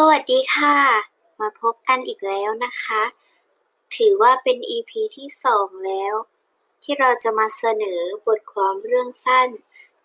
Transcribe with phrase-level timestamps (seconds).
[0.00, 0.76] สวัสดีค่ะ
[1.40, 3.02] มาพบกันอีกแล้วนะคะ
[3.96, 6.14] ถือว่าเป็น EP ที่สองแล้ว
[6.82, 9.48] ที่เราจะมาเสนอบทความเรื่องสั้น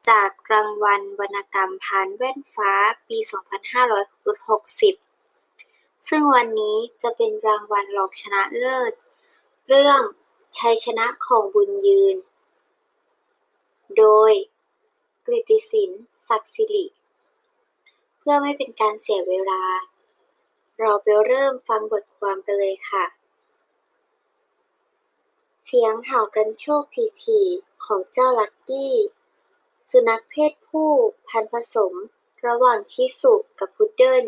[0.10, 2.74] จากรางวัลวรรณกรรมพานแว่นฟ้า
[3.08, 3.18] ปี
[5.24, 8.94] 2560 ซึ่งวันนี้จะเป็นรางวัลรองชนะเลิศ
[9.68, 10.02] เรื่อง
[10.58, 12.16] ชัยชนะของบุญยืน
[13.98, 14.32] โดย
[15.26, 16.86] กฤติศิลป์ศักดิ์สิริ
[18.24, 19.62] เพื่อไม่เป็นการเสียเวลา
[20.80, 23.06] เราไปเริ่มฟังบทความกันเลยค่ะ
[25.66, 26.84] เสียงเห่ากันโชค
[27.24, 28.96] ทีๆของเจ้าลักกี้
[29.90, 30.92] สุนัขเพศผู้
[31.30, 31.94] พันผสม
[32.46, 34.24] ระหว่างชิสุกับพุดเดิ้ล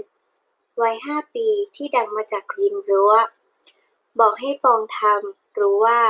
[0.82, 3.14] วัยห้าปีที่ดังมาจากริมรั้ว
[4.20, 6.02] บอกให้ปองทำรู้ว่า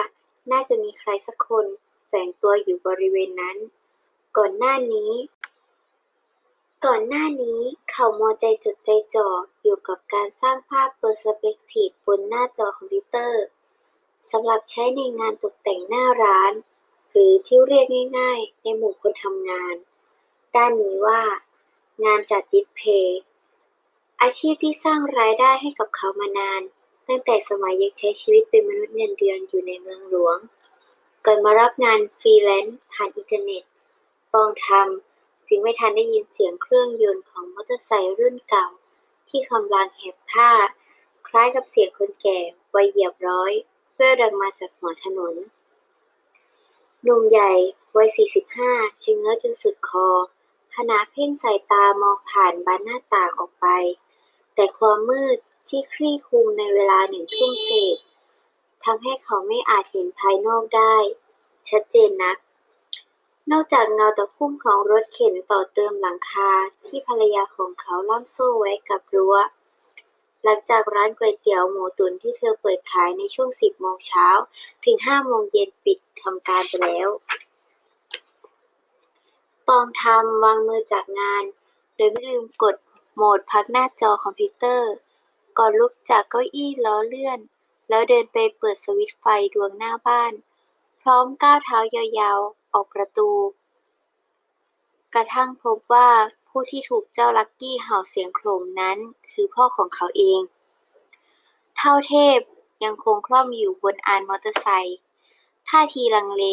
[0.51, 1.65] น่าจะมีใครสักคน
[2.07, 3.57] แฝงตัวอยู่บริเวณนั้น
[4.37, 5.11] ก่อนหน้านี้
[6.87, 7.59] ก่อนหน้านี้
[7.91, 9.29] เขามัวใจจดใจจ่อ
[9.61, 13.43] อยู่กับการสร้างภาพเปอร์สเปกทีฟบนหน้าจอคอมพิวเตอร์
[14.31, 16.53] สำหรับใช้ในงานตกแต่งหน้าร้าน
[17.11, 17.85] หรือที่เรียก
[18.17, 19.75] ง่าย ๆ ในหมู่คนทำงาน
[20.55, 21.21] ด้านนี้ว่า
[22.05, 23.21] งานจัดดิสเพย์
[24.21, 26.61] อาชีพที่สร้างรายได้ให้กับเขามานาน
[27.07, 30.37] ตั้งแต่สมัยยังใช้ชีวิตเป็นมนุษย์เงินเดือนอยู่ในเมืองหลวง
[31.25, 33.63] ก่อนมารับงานฟรีแลนซ์ผ่านอินเทอร์เน็ต
[34.33, 35.12] ปองทำ
[35.49, 38.67] จึงไม่ทันได้ยินเสียงเครื่องยนต์ของมอเตอร์ไซค์รุ่นเก่า
[39.29, 40.51] ที่กำลังแหกผ้า
[41.27, 42.39] คล้ายกับเสียงคนแก่
[42.75, 43.51] วัยเหยียบร้อย
[43.93, 45.35] เพื่อดังมาจากหัวถนน
[47.03, 47.53] หนุ่มใหญ่
[47.97, 48.09] วัย
[48.57, 50.07] 45ชะเง้อจนสุดคอ
[50.75, 53.67] ขณะเพ่งสายตามองผ่านบานหน้าต่างออกไป
[54.55, 55.37] แต่ความมืด
[55.69, 57.97] ที่คลี่คลุมในเวลาหนึ่งทุ่มเศษ
[58.83, 60.95] ทำให้เขาไม่อาจเห็นภายนอกได้
[61.69, 62.37] ชัดเจนนัก
[63.51, 66.51] นอกจากเงาตะคุ่มของรถเข็นต่อเติมหลังคา
[66.85, 69.35] ที่ภรรยาของเขาล่ามโซ่ไว้กับรั้ว
[70.43, 74.27] หลังจากร้านก๋วยเตี๋ยวหมูตุ๋นที่เธอเปิดขายในช่วง 10 โมงเช้า
[74.85, 77.09] ถึง 5 โมงเย็นปิดทำการไปแล้ว
[79.67, 81.43] ปองทำวางมือจากงาน
[81.95, 82.75] โดยไม่ลืมกด
[83.15, 84.91] โหมดพักหน้าจอคอมพิวเตอร์
[85.57, 87.39] ก่อนลุกจากเก้าอี้ล้อเลื่อน
[87.89, 90.33] แล้วเดินไปเปิดสวิตช์ไฟดวงหน้าบ้าน
[91.01, 91.79] พร้อมก้าวเท้า
[92.19, 93.29] ยาวๆ ออกประตู
[95.13, 96.09] กระทั่งพบว่า
[96.49, 98.97] ผู้ที่ถูกเจ้าลักกี้เห่าเสียงโครมนั้น
[99.29, 100.41] คือพ่อของเขาเอง
[101.77, 102.39] เท่าเทพ
[102.83, 104.97] ยังคงคล่อมอยู่บนอานมอเตอร์ไซค์
[105.69, 106.43] ท่าทีลังเล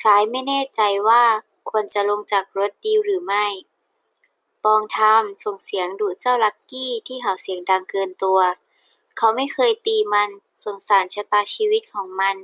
[0.00, 1.22] คล้ายไม่แน่ใจว่า
[1.70, 3.46] ควรจะลงจากรถดีหรือไม่
[4.64, 8.40] ปองทำส่งเสียงดุเจ้าลักกี้ที่เห่าเสียงดังเกินตัว
[9.16, 10.30] เขาไม่เคยตีมัน
[10.64, 12.36] สงสารชะตาชีวิตของมัน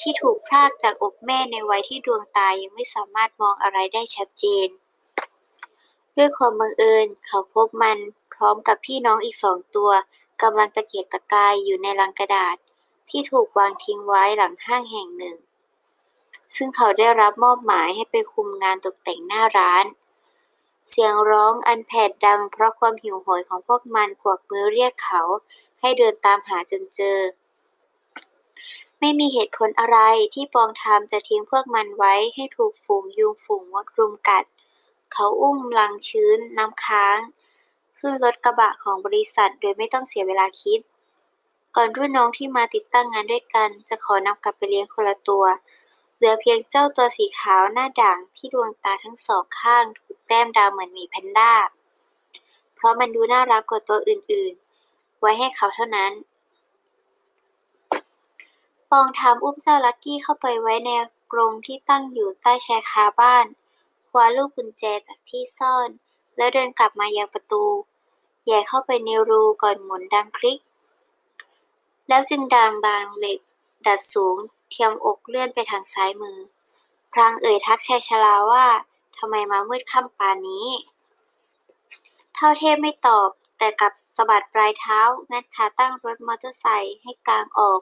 [0.00, 4.68] ที่ถูกพรากจากอกแม่ในวัยที่ดวงตายังไม่สามารถมองอะไรได้ชัดเจน
[6.16, 7.98] ด้วยความบังเอิญเขาพบมัน
[8.34, 9.90] พร้อมกับพี่น้องอีกสองตัว
[10.42, 12.56] กำลังตะเกียกตะกายอยู่ในลังกระดาษ
[13.08, 15.36] ที่ถูกวางทิ้งไว้หลังห้างแห่งหนึ่ง
[16.56, 19.86] ซึ่งเขาได้รับมอบหมายให้ไปคุมงานตกแต่งหน้าร้าน
[20.90, 25.22] เสียงร้องอันแผดดังเพราะความหิวโหยของพวกมันกวักมือเรียกเขา
[25.80, 27.18] ให้เดินตามหาจนเจอ
[29.00, 29.98] ไม่มีเหตุผลอะไร
[30.34, 34.44] ที่ปองทามจะทิ้งพวกมันไว้ให้ถูกฝูงยุงฝูงมดรุมกัด
[35.12, 37.18] เขาอุ้มลังชื้นน้ำค้าง
[37.98, 40.80] ขึ้นรถกระบะของบริษัทโดยไม่ต้องเสียเวลาคิด
[41.76, 45.44] ก่อนรุ่นน้องที่มาติดตั้งงานด้วยกัน จะขอนำกลับไปเลี้ยงคนละตัว
[46.16, 51.52] เหลือเพียงเจ้าตัวสีขาวหน้าด่างที่ดวงตาทั้งสองข้างถูกแต้มดาวเหมือนหมีแพนด้า
[52.74, 56.12] เพราะมันดูน่ารักกว่าตัวอื่นๆ ไว้ให้เขาเท่านั้น
[58.98, 60.90] องทามอุ้มเจ้าลักกี้เข้าไปไว้ใน
[61.32, 63.46] กรงที่ตั้งอยู่ใต้ชายคาบ้าน
[64.10, 65.88] คว้าลูกกุญแจจากที่ซ่อน
[66.36, 67.64] แล้วเดินกลับมายังประตู
[68.44, 70.60] แหย่เข้าไปในรูก่อนหมุนดังคลิก
[72.08, 73.38] แล้วจึงดังบางเหล็ก
[73.86, 74.36] ดัดสูง
[74.70, 76.38] เทียมอกเลื่อนไปทางซ้ายมือ
[77.12, 78.66] พรางเอ่ยทักชายชราว่า
[79.18, 80.68] ทำไมมามืดค่ำปานนี้
[82.34, 83.28] เท่าเทพไม่ตอบ
[83.58, 85.00] แต่กลับสะบัดปลายเท้า
[85.30, 87.80] งัดขาตั้งรถมอเตอร์ไซค์ให้กลางออก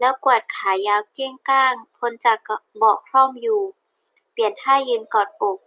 [0.00, 2.38] แล้วกวาดขายาวเก้งก้าง พ้นจาก
[2.76, 3.62] เบาะคล่อมอยู่
[4.32, 5.58] เปลี่ยนท่ายืนกอดอก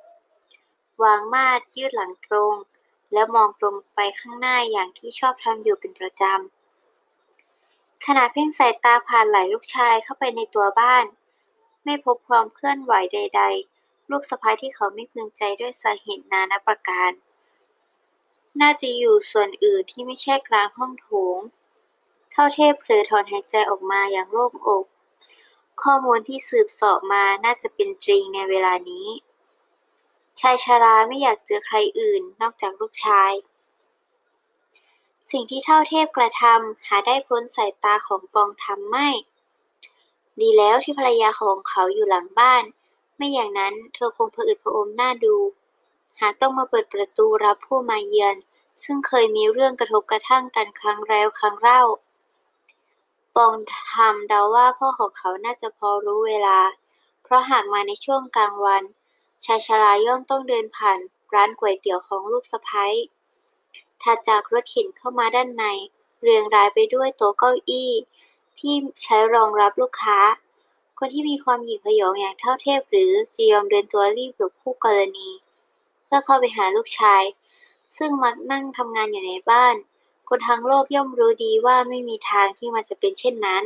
[1.03, 2.55] วางมาดยืดหลังตรง
[3.13, 11.05] แล้วมองตรงไปข้างหน้าอย่างที่ชอบทำอยู่เป็นประจำขณะเพ่งสายตาผ่านไหลลูกชายเข้าไปในตัวบ้าน
[11.83, 13.41] ไม่พบความเคลื่อนไหวใด
[13.77, 17.11] ๆ ลูกสะพ้ายที่เขาไม่พึงใจด้วยสาเหตุนานาประการ
[18.61, 21.39] น่าจะอยู่ส่วนอื่นที่ไม่ใช่กลางห้องโถง
[22.35, 24.85] เท่าเทพเผลอถอนหายใจออกมาอย่างโล่งอก
[25.81, 29.07] ข้อมูลที่สืบสอบมาน่าจะเป็นจริงในเวลานี้
[30.39, 33.31] ชายชราไม่อยากเจอใครอื่นนอกจากลูกชาย
[35.31, 39.09] สิ่งที่เท่าเทพกระทำหาได้พ้นสายตาของปองทำไม่
[40.41, 42.63] ดีแล้วที่ภรรยาของเขาอยู่หลังบ้าน
[43.15, 45.35] ไม่อย่างนั้นเธอคงผะอืดผะอมหน้าดู
[46.19, 48.35] หากต้องมาเปิดประตูรับผู้มาเยือน
[48.83, 51.81] ซึ่งเคยมีเรื่องกระทบกระทั่งกันครั้งแล้วครั้งเล่า
[53.35, 53.53] ปอง
[53.93, 56.59] ทำเดาว่าพ่อของเขาน่าจะพอรู้เวลา
[57.23, 58.83] เพราะหากมาในช่วงกลางวัน
[59.45, 60.99] ชายชราย่อมต้องเดินผ่าน
[61.33, 62.85] ร้านก๋วยเตี๋ยวของลูกสะใภ้
[64.01, 65.63] ถัดจากรถเข็นเข้ามาด้านใน
[66.21, 67.91] เรียงรายไปด้วยโต๊ะเก้าอี้
[68.59, 70.17] ที่ใช้รองรับลูกค้า
[70.97, 75.29] คนที่มีความหยิ่งพยองอย่างเท่าเทพหรือจะยอมเดินตัวรีบแบบคู่กรณี
[76.03, 77.23] เพื่อเข้าไปหาลูกชาย
[77.97, 79.75] ซึ่งมักนั่งทำงานอยู่ในบ้าน
[80.29, 83.63] คนทั้งโลกย่อมรู้ดีว่าไม่มีทางที่มันจะเป็นเช่นนั้น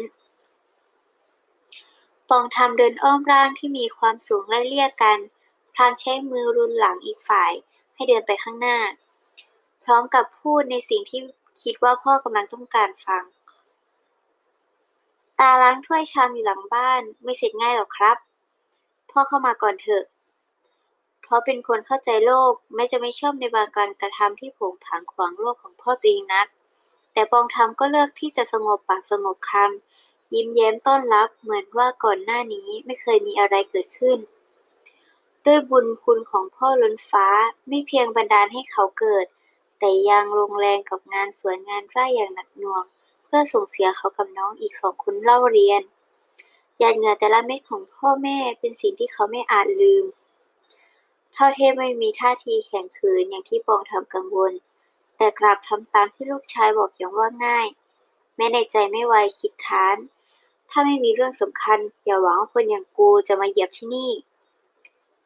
[2.30, 5.18] ปองทำเดินอ้อมร่างที่มีความสูงไล่เลี่ยกัน
[5.76, 7.52] พลางใช้มือรุนหลังอีกฝ่าย
[7.96, 8.78] ให้เดินไปข้างหน้า
[9.84, 11.22] พร้อมกับพูดในสิ่งที่
[11.62, 13.24] คิดว่าพ่อกำลังต้องการฟัง
[15.40, 18.18] ตาล้างถ้วยชามอยู่หลังบ้านไม่เสร็จง่ายหรอกครับ
[19.12, 20.04] พ่อเข้ามาก่อนเถอะ
[21.30, 26.48] เพราะเป็นคนเข้าใจโลกไม่จะไม่ชอบในบางการกระทำที่ผงผางขวางโลกของพ่อตัวเองนัก
[27.14, 34.18] แต่ปองทำก็เลือกที่จะสงบปากสงบคำยิ้มแย้มต้อนรับเหมือนว่าก่อนหน้านี้ไม่เคยมีอะไรเกิดขึ้น
[35.46, 37.28] ด้วยบุญคุณของพ่อล้นฟ้า
[37.68, 39.26] ไม่เพียงบันดาลให้เขาเกิด
[39.80, 42.84] แต่ยังลงแรงกับงานสวนงานไร่อย่างหนักหน่วง
[43.24, 45.82] เพื่อส่งเสียเขากับน้องอีกสองคนเล่าเรียน
[46.78, 50.06] หยาดเหงื่อแต่ละเม็ดของพ่อแม่เป็นสิ่งที่เขาไม่อาจลืม
[51.40, 54.54] เท่าเทพไม่มีท่าทีแข็งขืนอย่างที่ปองทำกังวล
[55.18, 57.68] แต่กลับทำตามที่ลูกชายบอกอย่างว่าง่าย
[58.36, 59.98] แม้ในใจไม่ไวคิดค้าน
[60.70, 64.12] ถ้าไม่มีเรื่องสำคัญ อย่าหวังว่าคนอย่างกูจะมาเหยียบที่นี่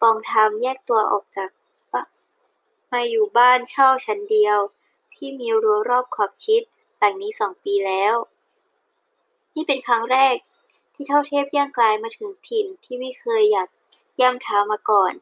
[0.02, 1.50] ปองทำแยกตัวออกจาก
[2.92, 4.58] มาอยู่บ้านเช่าชั้นเดียว
[5.14, 6.62] ที่มีรั้วรอบขอบชิด
[6.98, 8.14] หลังนี้สองปีแล้ว
[9.56, 10.36] นี่เป็นครั้งแรก
[10.94, 13.68] ที่เท่าเทพย่างกลายมาถึงถิ่นที่ไม่เคยอยาก
[14.22, 15.14] ย่ำเท้ามาก่อน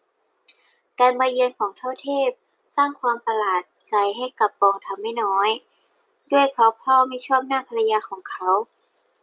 [0.99, 2.29] การมาเยือนของเท่าเทพ
[2.75, 5.49] สร้างความประหลาดใจให้กับปองทำไม่น้อย
[6.31, 8.49] ด้วยเพราะพ่อไม่ชอบหน้าภรรยาของเขา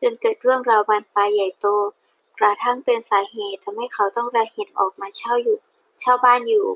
[0.00, 1.66] จนเกิดเรื่องราวบานปลายใหญ่โต
[2.38, 5.58] กระทั่งเป็นสาเหตุทำให้เขาต้องระเหตุออกมาเช่าอยู่
[6.00, 6.66] เช่าบ้านอยู่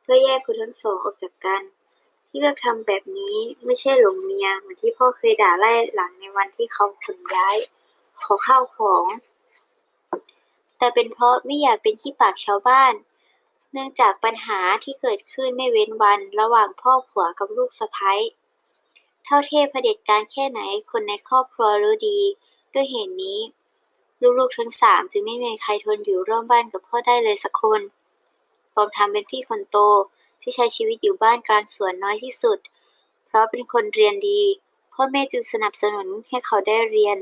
[0.00, 1.62] เพื่อแยกคนทั้งสองออกจากกัน
[2.28, 7.56] ที่เลือกทำแบบนี้ไม่ใช่หลงเมียเหมือนที่พ่อเคยด่าไล่หลังในวันที่เขาขนย้าย
[8.22, 9.04] ขอข้าวของ
[10.78, 12.92] แต่เป็นเพราะไม่อยากเป็นขี้ปากชาวบ้าน
[13.72, 18.14] เนื่องจากปัญหาที่เกิดขึ้นไม่เว้นวันระหว่างพ่อผัวกับลูกสะใภ้
[19.24, 20.60] เท่าเทพเผด็จการแค่ไหน
[20.90, 22.20] คนในครอบครัวรู้ดี
[22.74, 23.40] ด้วยเหตุนี้
[24.38, 27.80] ลูกๆทั้งสามจึงไม่มีใครทนอยู่ร่วมบ้านกับพ่อได้เลยสักคน
[28.74, 29.76] ปอมทำเป็นพี่คนโต
[30.40, 32.58] ที่ใช้ชีวิตอยู่บ้านกลางสวนน้อยที่สุด
[33.26, 34.40] เพราะเป็นคนเรียนดี
[34.92, 37.18] พ่อแม่จึงสนับสนุนให้เขาได้เรียน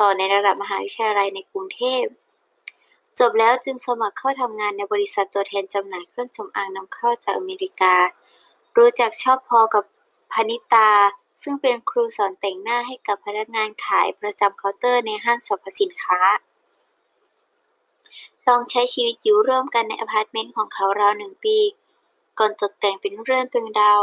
[0.00, 2.04] ต่อในระดับมหาวิทยาลัยในกรุงเทพ
[3.18, 7.94] จบแล้วจึงสมัครเข้าทำงานในบริษัทตัวแทนจำหน่ายเครื่องสำอางนำเข้าจากอเมริกา
[8.76, 9.84] รู้จักชอบพอกับ
[10.32, 10.90] พนิตา
[11.42, 16.20] ซึ่งเป็นครูสอนแต่งหน้าให้กับพนักงานขายประจำเคาน์เตอร์ในห้างสรรพสินค้า
[18.46, 21.58] ลองใช้ชีวิตอยู่ร่วมกันในอพาร์ตเมนต์ของเขาราวหนึ่งปี
[22.38, 24.02] ก่อนตบแต่งเป็นเรื่องเป็นราว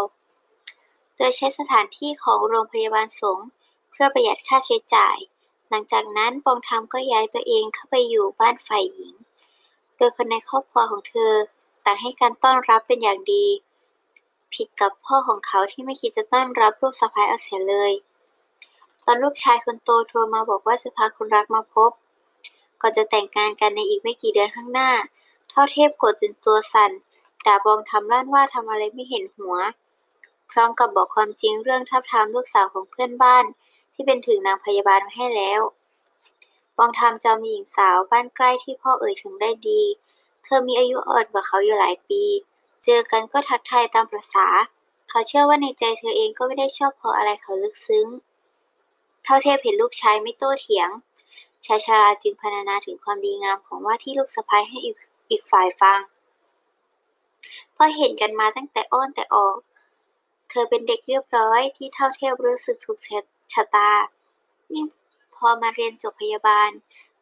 [1.16, 3.48] โดยใช้สถานที่ของโรงพยาบาลสงฆ์
[3.92, 5.18] เพื่อประหยัดค่าใช้จ่าย
[5.70, 9.14] หลังจากนั้นปองทำก็ย้ายตัวเองเข้าไปอยู่บ้านฝ่ายหญิง
[9.98, 11.34] โดยคนในครอบครัวของเธอ
[11.86, 13.46] ต่างให้การต้อนรับเป็นอย่างดี
[14.54, 17.92] ผิดกับพ่อของเขาที่ไม่คิดจะต้อนรับลูกสะใภ้เอาเสียเลย
[19.06, 21.92] ตอนลูกชายคนโตโทรมาบอกว่าจะพาคนรักมาพบ
[22.82, 24.92] ก่อนจะแต่งงานกันในอีกไม่กี่เดือนข้างหน้า
[25.50, 26.92] เท่าเทพโกรธจนตัวสั่น
[27.46, 29.56] ด่าบองทำลั่นว่าทำอะไรไม่เห็นหัว
[30.52, 33.46] พร้อมกับบอกความจริงเรื่องทับทามลูกสาวของเพื่อนบ้าน
[33.96, 35.62] ที่เป็นถึงนางพยาบาลมาให้แล้ว
[36.78, 39.82] บองทำจำหญิงสาวบ้านใกล้ที่พ่อเอ่ยถึงได้ดี
[40.44, 42.24] เธอมีอายุอ่อนกว่าเขาอยู่หลายปี
[42.84, 44.48] เจอกันก็ทักทายตามประษา
[45.10, 48.08] เขาเชื่อว่าในใจเธอเองก็ไม่ได้ชอบพออะไรเขาลึกซึ้ง
[49.24, 50.90] เท่าเทพเห็นลูกชายไม่โต้เถียง
[51.66, 54.96] ชายชราจึงพรรณนาถึงความดีงามของว่าที่ลูกสะใภ้ให้อีก
[55.30, 56.00] อีกฝ่ายฟัง
[57.74, 59.58] เพราะเห็นกันมาตั้งแต่อ้อนแต่ออก
[60.50, 62.98] เธอเป็นเด็กเรียบร้อยที่เท่าเทพรู้สึกถูก
[63.56, 63.92] ชะตา
[64.74, 64.86] ยิ่ง
[65.36, 66.70] พอมาเรียนจบพยาบาล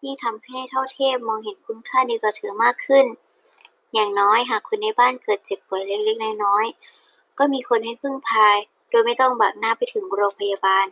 [0.04, 3.06] ยิ่งทำให้เท่าเทพมองเห็นคุณค่าในตัวเธอมากขึ้น
[3.94, 8.58] อย่างน้อยหากคนในบ้านเกิดเจ็บป่วยเล็กๆน้อยๆก็มีคนให้พึ่งพาย
[8.90, 10.86] โดยไม่ต้องบากหน้าไปถึงโรงพยาบาล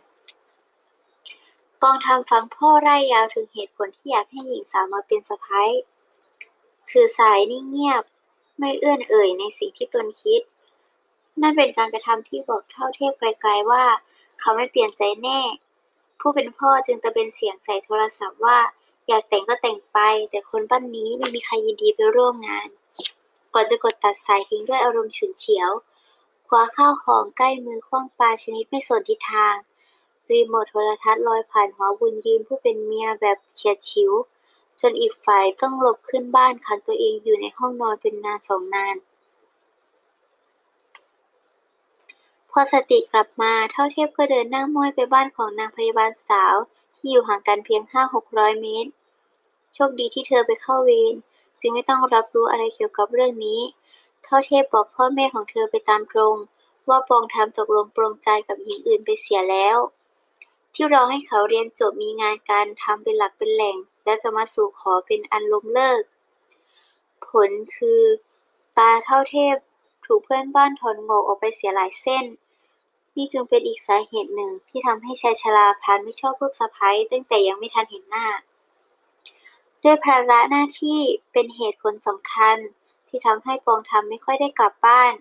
[1.80, 5.62] ปองทำฟังพ่อไร่ยาวถึงเหตุผลที่อยากให้หญิงสาวมาเป็นสะใภ้
[6.90, 8.02] สื่อสายนิ่งเงียบ
[8.58, 10.42] ไม่เอื้อนเอ่ยในสิ่งที่ตนคิด
[11.40, 13.84] นั่นเป็นการกระทำที่บอกเท่าเทพไกลๆว่า
[14.42, 15.40] เขาไม่เปลี่ยนใจแน่
[16.20, 18.58] ผู้เป็นพ่อจึงตะเบนเสียงใส่โทรศัพท์ว่า
[19.08, 19.98] อยากแต่งก็แต่งไป
[20.30, 22.68] แต่คนบ้านนี้ไม่มีใครยินดีไปร่วมงาน
[23.54, 25.70] ก่อนจะกดตัดสายทิ้งด้วยอารมณ์ฉุนเฉียว
[26.48, 29.56] คว้าข้าวของใกล้มือคว้างปลาชนิดไม่สนทิศทาง
[30.30, 34.12] รีโมทโทรทัศน์ลอยผ่านหัวบุญยืนผู้เป็นเมียแบบเฉียดฉิว
[34.80, 38.96] จนอีกฝ่ายต้องหลบขึ้นบ้านขังตัวเองอยู่ในห้องนอนเป็นนานสองนาน
[42.54, 46.56] พอสติกลับมาเท่าเทพก็เดินหน้าม้วยไปบ้านของนางพยาบาลสาว
[46.96, 48.90] ที่อยู่ห่างกันเพียงห้าหกร้อยเมตร
[49.74, 51.14] โชคดีที่เธอไปเข้าเวร
[51.60, 53.60] จึงไม่ต้องรับรู้อะไรเกี่ยวกับเรื่องนี้
[54.24, 56.36] เท่าเทพบอกพ่อแม่ของเธอไปตามตรง
[56.88, 59.76] ว่าปองทำตกลงปรงใจกับหญิงอื่นไปเสียแล้ว
[60.74, 66.02] ที่รอให้เขาเรียนจบมีงานการทำเป็นหลักเป็นแหล่ง แล้วจะมาสู่ขอเป็นอันล้มเลิก
[67.26, 68.02] ผลคือ
[68.78, 69.56] ตาเท่าเทพ
[70.04, 72.24] ถูกเพื่อนบ้านถอนงอกออกไปเสียหลายเส้น
[73.16, 78.26] นี่จึงเป็นอีกสาเหตุหนึ่งที่ทำให้ชายชราพลันไม่ชอบลูกสะใภ้ตั้งแต่ยังไม่ทันเห็นหน้า
[79.82, 81.00] ด้วยภาระหน้าที่
[81.32, 82.56] เป็นเหตุผลสำคัญ
[83.08, 85.12] ที่ทำให้ปองทำไม่ค่อยได้กลับบ้าน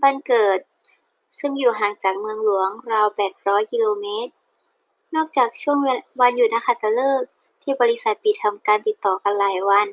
[0.00, 0.58] บ้านเกิด
[1.38, 4.32] ซึ่งอยู่ห่างจากเมืองหลวงราว 800 กิโลเมตร
[5.14, 5.78] นอกจากช่วง
[6.20, 7.30] วันหยุดนักขัตฤกษ์
[7.62, 9.88] ที่บริษัทปิดทำการติดต่อกันหลายวัน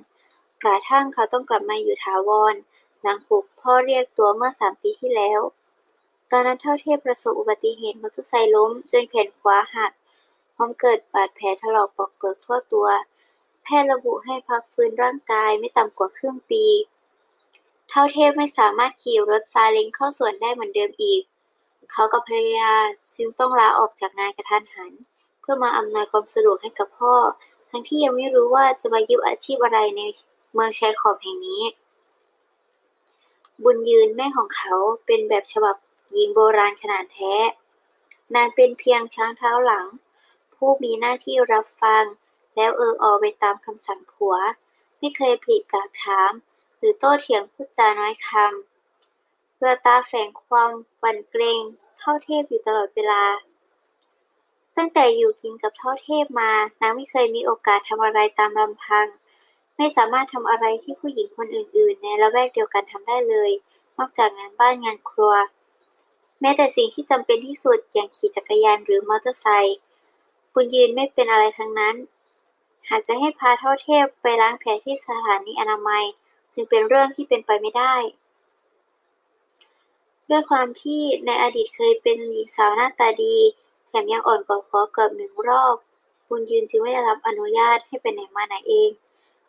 [0.64, 2.56] กระทั่งเขาต้องกลับมาอยู่ถาวร
[3.02, 5.40] หลังถูกพ่อเรียกตัวเมื่อสามปีที่แล้ว
[6.32, 9.92] ตอนนั้นเท่าเทพประสบอุบัติเหตุมอเตอร์ไซค์ล้ม จนแขนขวาหัก
[10.56, 12.88] พร้อมเกิดบาดแผลถลอกปอกเปลือกทั่วตัว
[13.64, 16.64] แพทย์ระบุให้พักฟื้นร่างกายไม่ต่ำกว่าครึ่งปี
[17.90, 21.22] เท่าเทพไม่สามารถขี่รถซาเล้งเข้าสวนได้เหมือนเดิมอีก
[21.92, 22.72] เขากับภรรยา
[23.16, 24.92] จึงต้องลาออกจากงานกระทันหัน
[25.40, 27.16] เพื่อมาอำนวยความสะดวกให้กับพ่อ
[27.70, 30.02] ทั้งที่ยังไม่รู้ว่าจะมายึดอาชีพอะไรใน
[30.54, 31.64] เมืองชายขอบแห่งนี้
[33.64, 34.74] บุญยืนแม่ของเขา
[35.06, 35.76] เป็นแบบฉบับ
[36.16, 37.36] หญิงโบราณขนาดแท้
[38.36, 39.88] นางเป็นเพียงช้างเท้าหลัง
[40.56, 42.04] ผู้มีหน้าที่รับฟัง
[42.56, 44.36] แล้วเอออไปตามคำสั่งผัว
[44.98, 46.32] ไม่เคยปลีกปากถาม
[46.78, 50.72] หรือโต้เถียงพูดจาน้อยคำแววตาแฝงความ
[51.04, 51.62] วันเกรง
[51.98, 53.24] เท่าเทพอยู่ตลอดเวลา
[54.78, 59.08] ตั้งแต่อยู่กินกับเท่าเทพมานางไม่เคยมีโอกาสทำอะไรตามลำพัง
[59.78, 63.52] ไม่สามารถทำอะไรที่ผู้หญิงคนอื่น ๆ ในละแวกเดียวกันทำได้เลย
[63.98, 65.34] นอกจากงานบ้านงานครัว
[66.42, 69.78] แม้แต่สิ่งที่จำเป็นที่สุดอย่างขี่จักรยานหรือมอเตอร์ไซค์
[70.54, 71.96] บุญยืนไม่เป็นอะไรทั้งนั้น
[72.90, 76.04] หากจะให้พาเท่าเทพไปล้างแผลที่สถานีอนามัย
[76.54, 77.96] จึงเป็นเรื่องที่เป็นไปไม่ได้
[80.30, 83.38] ด้วยความที่ในอดีตเคยเป็นหญิงสาวหน้าตาดี
[83.88, 85.76] แถมยังอ่อนกว่าผัวเกือบหนึ่งรอบ
[86.28, 88.90] บุญยืนจึงไม่ได้รับอนุญาตให้ไปไหนมาไหนเอง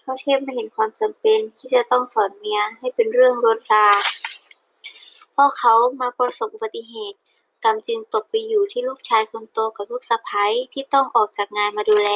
[0.00, 3.86] เท่าเทพไม่เห็นความจำเป็นที่จะต้องสอนเมียให้เป็นเรื่องรถรา
[5.38, 7.18] พราะเขามาประสบอุบัติเหตุ
[7.64, 12.10] กรรมจึงตกไปอยู่ที่ลูกชายคนโตกับลูกสะใภ้ที่ต้องออกจากงานมาดูแล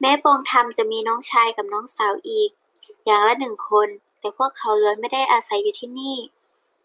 [0.00, 2.50] แม้ปองทำจะมีน้องชายกับน้องสาวอีก
[3.06, 3.88] อย่างละหนึ่งคน
[4.20, 6.16] แต่พวกเขาล้วนไม่ได้อาศัยอยู่ที่นี่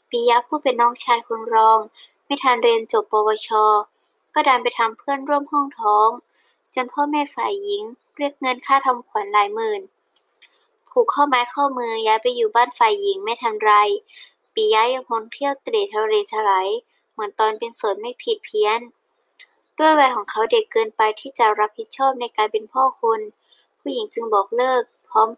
[0.09, 1.79] ปิยะผู้เป็นน้องชายคนรอง
[2.25, 3.49] ไม่ทันเรียนจบปวช
[4.33, 6.09] ก็ดันไปทำเพื่อนร่วมห้องท้อง
[6.73, 7.83] จนพ่อแม่ฝ่ายหญิง
[8.17, 9.81] เรียกเงินค่าทำขวัญหลายหมื่น
[10.89, 13.71] ผูกข้อไม้ข้อมือย้ายไปอยู่บ้านฝ่ายหญิงไม่ทันไร
[14.55, 16.67] ปิยะยังคงเที่ยวเตร่ทะเลทลาย
[17.11, 18.79] เหมือนตอนเป็นโสดไม่ผิดเพี้ยน
[19.79, 23.19] ด้วยวัยของเขาเด็กเกินไปที่จะรับผิดชอบในการเป็นพ่อคน
[23.79, 25.29] ผู้หญิงจึงบอกเลิก พร้อม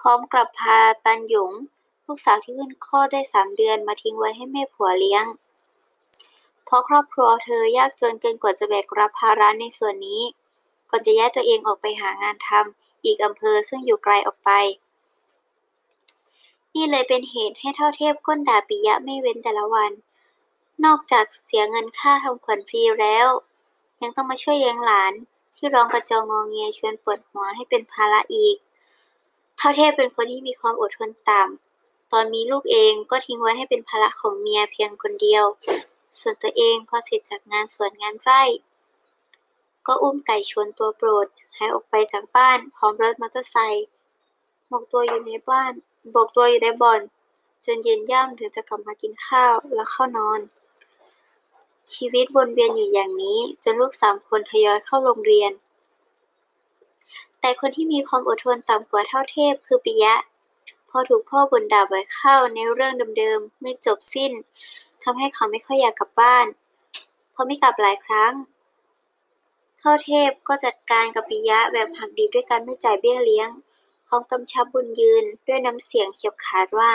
[0.00, 1.52] พร้อมกลับพาตันหยง
[2.06, 5.26] ลูกสาวที่เพิ่งคลอดได้สามเดือนมาทิ้งไว้ให้แม่ผัวเลี้ยง
[6.64, 10.22] เพราะครอบครัวเธอยากจนเกินกว่าจะแบกรับภาระในส่วนนี้
[10.90, 14.50] ก่อนจะแย้ายตัวเองออกไปหางานทำอีกอำเภอซึ่งอยู่ไกลออกไป
[16.74, 19.92] นี่เลยเป็นเหตุให้เท่าเทพก้นด่าปิยะไม่เว้นแต่ละวัน
[20.84, 23.28] นอกจากเสียเงินค่าทำขวัญฟรีแล้ว
[24.02, 25.12] ยังต้องมาช่วยเลี้ยงหลาน
[25.56, 28.56] ที่ร้องกระจองงอเงียชวนปวดหัวให้เป็นภาระอีก
[29.56, 35.44] เท่าเทพเป็นคนที่มีความอดทนต่ำตอนมีลูกเองก็ทิ้งไว้ให้เป็นภาระของเมียเพียงคนเดียว
[36.20, 38.42] ส่วนตัวเองพอเสร็จจากงานสวนงานไร่
[39.86, 41.26] ก็อุ้มไก่ชนตัวโปรด
[41.56, 43.86] หายออกไปจากบ้านพร้อมรถมอเตอร์ไซค์
[44.68, 45.72] หมกตัวอยู่ในบ้าน
[46.14, 47.00] บกตัวอยู่ในบ่อน
[47.66, 50.40] จนเย็นย่ำถึงจะกลับมากินข้าวแล้วเข้านอน
[51.94, 55.52] ชีวิตวนเวียนอยู่อย่างนี้ จนลูกสามคนทยอยเข้าโรงเรียน
[57.40, 60.14] แต่คนที่มีความอดทนต่ำกว่าเท่าเทพคือปิยะ
[60.88, 64.32] พอถูกพ่อบ่นด่าบ่อยเข้าในเรื่องเดิมๆไม่จบสิ้น
[65.02, 66.46] ทำให้เขาไม่ค่อยอยากกลับบ้าน
[67.34, 68.32] พอไม่กลับหลายครั้ง
[69.78, 73.48] เท่าเทพก็จัดการกับปิยะแบบหักดิบด้วยการไม่จ่ายเบี้ยเลี้ยง
[74.12, 76.92] ร้อมกำชับบุญยืนด้วยน้ำเสียงเฉียบขาดว่า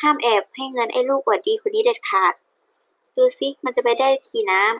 [0.00, 2.34] ห้ามแอบให้เงินไอ้ลูกอวดดีคนนี้เด็ดขาด
[3.16, 4.70] ดูสิมันจะไปได้กี่น้ำ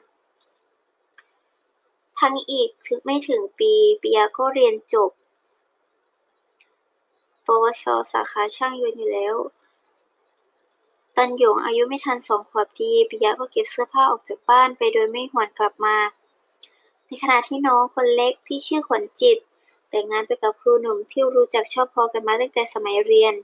[2.18, 5.10] ทั้งอีกถึงไม่ถึงปีปิยาก็เรียนจบ
[7.46, 9.36] ปวช สาขาช่างยนต์อยู่แล้ว
[11.16, 15.96] ตันหยงอายุไม่ทันสองขวบดีปิยะก็เก็บเสื้อผ้าออกจากบ้านไปโดยไม่หวนกลับมา
[17.04, 19.38] ในขณะที่น้องคนเล็กที่ชื่อขวัญจิต
[19.96, 23.34] แต่งงานไปกับครูหนุ่มที่รู้จักชอบพอกันมาตั้งแต่สมัยเรียน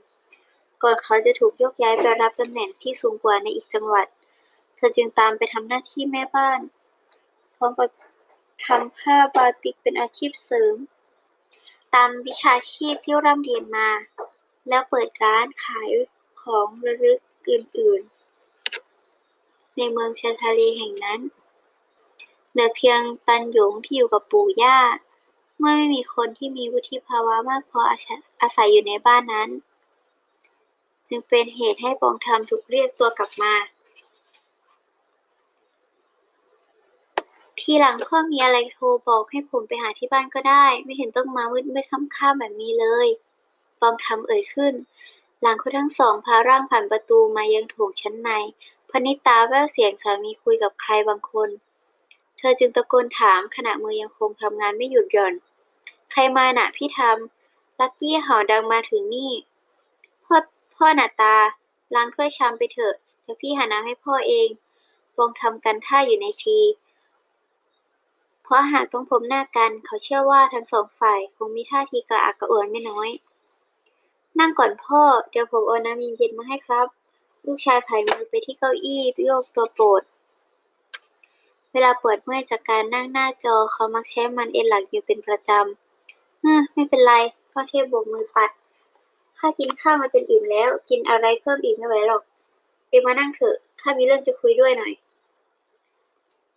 [0.83, 4.07] ก่อนเขาจะถูกยกย้ายไปรับตำแหน่งที่สูงกว่าในอีกจังหวัด
[4.75, 6.59] เธอจึงตามไปทำหน้าที่แม่บ้าน
[7.55, 7.89] พร้อมกับ
[8.65, 10.75] ทำผ้าบาติกเป็นอาชีพเสริม
[11.95, 13.89] ตามวิชาชีพที่ร่ำเรียนมา
[14.67, 15.89] แล้วเปิดร้านขาย
[16.41, 17.19] ของระลึก
[17.49, 21.19] อื่นๆ ในเมืองชาทาลีแห่งนั้น
[22.51, 24.79] เหลือเพียงตันหยงที่อยู่กับปู่ย่า
[25.57, 29.49] เมื่อไม่มีคนที่มีวุฒิภาวะมากพออาศัยอาศัยอยู่ในบ้านนั้น
[31.07, 33.53] จึงเป็นเหตุให้ปองทำถูกเรียกตัวกลับมา
[37.59, 43.07] ทีหลังพ่อมีอะไรโทรบอกให้ผมไปหาที่บ้านก็ได้ ไม่เห็นต้องมามืดไม่ค่ำๆแบบนี้เลย
[43.81, 44.73] ปองทำเอ่ยขึ้น
[45.41, 48.29] หลังเขาทั้งสองพาร่างผ่านประตูมายังโถงชั้นใน
[48.89, 51.49] พนิตาแววเสียงสามีคุยกับใครบางคน
[52.45, 55.33] ธอจึงตะโกนถามขณะมือยังคงทำงานไม่หยุดหย่อน
[56.11, 59.31] ใครมาน่ะพี่ทำลักกี้เห่าดังมาถึงนี่
[60.25, 60.37] พ่อ
[60.75, 61.35] พ่อหน้าตา
[61.95, 64.47] ล้างถ้วยชามไปเถอะเดี๋ยวพี่หาน้ำให้พ่อเอง
[65.15, 66.59] ปองทำกันท่าอยู่ในที
[68.43, 73.09] เพราะหากต้องพบหน้ากันเขาเชื่อว่าทั้งสองฝ่ายคงมีท่าทีกระอักกระอ่วนไม่น้อย
[74.39, 76.87] นั่งก่อนพ่อ เดี๋ยวผมเอาน้ำเย็นๆมาให้ครับ
[77.45, 80.01] ลูกชายไผ่มือไปที่เก้าอี้โยกตัวโปรด
[81.73, 87.13] เวลาปวดเมื่อยจากการนั่งหน้าจอเขามักใช้มันเอนหลังอยู่เป็นประจำเฮ้อไม่เป็นไร
[87.51, 88.51] พ่อเทพโบกมือปัด
[89.39, 92.23] ข้ากินข้าวมาจนอิ่มแล้ว กินอะไรเพิ่มอีกไม่ไหวหรอก
[92.89, 94.93] เองมานั่งเถอะข้ามีเรื่องจะคุยด้วยหน่อย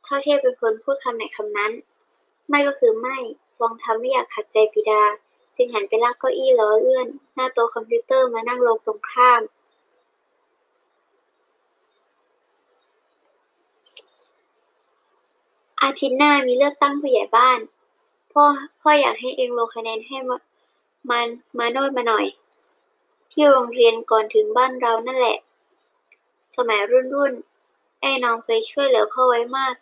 [0.02, 1.72] เท่าเทพเป็นคนพูดคำไหนคำนั้น
[2.48, 3.16] ไม่ก็คือไม่
[3.60, 5.02] วองทำไม่อยากขัดใจปิดา
[5.56, 9.40] จึงหันไปลากเก้าอี้ล้อเลื่อน หน้าโต๊ะคอมพิวเตอร์มานั่งลงตรงข้าม
[15.86, 17.58] อาทิตย์หน้ามีเลือกตั้งผู้ใหญ่บ้าน
[18.32, 18.44] พ่อ
[18.80, 20.36] พ่ออยากให้เองลงคะแนนให้มา
[21.10, 22.26] มันมาโนดมาหน่อย
[23.32, 25.38] ที่โรงเรียนก่อนถึงบ้านเรานั่นแหละ
[26.56, 27.32] สมัยรุ่นรุ่น
[28.00, 29.74] ไอ้น้องเคยช่วยเหลือพ่อไว้มาก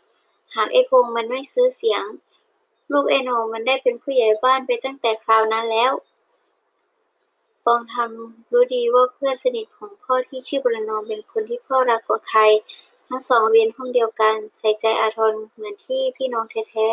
[0.55, 2.05] หากไอ้พงษ์มันไม่ซื้อเสียง
[2.93, 5.93] ลูกไอ้โหนงมันได้เป็นผู้ใหญ่บ้านไปตั้งแต่คราวนั้นแล้ว
[7.64, 12.40] ปองทำรู้ดีว่าเพื่อนสนิทของพ่อที่ชื่อประนอมเป็นคนที่พ่อรักกว่าใคร
[13.09, 16.88] ทั้งสองเรียนห้องเดียวกัน ใส่ใจอาทรเหมือนที่พี่น้องแท้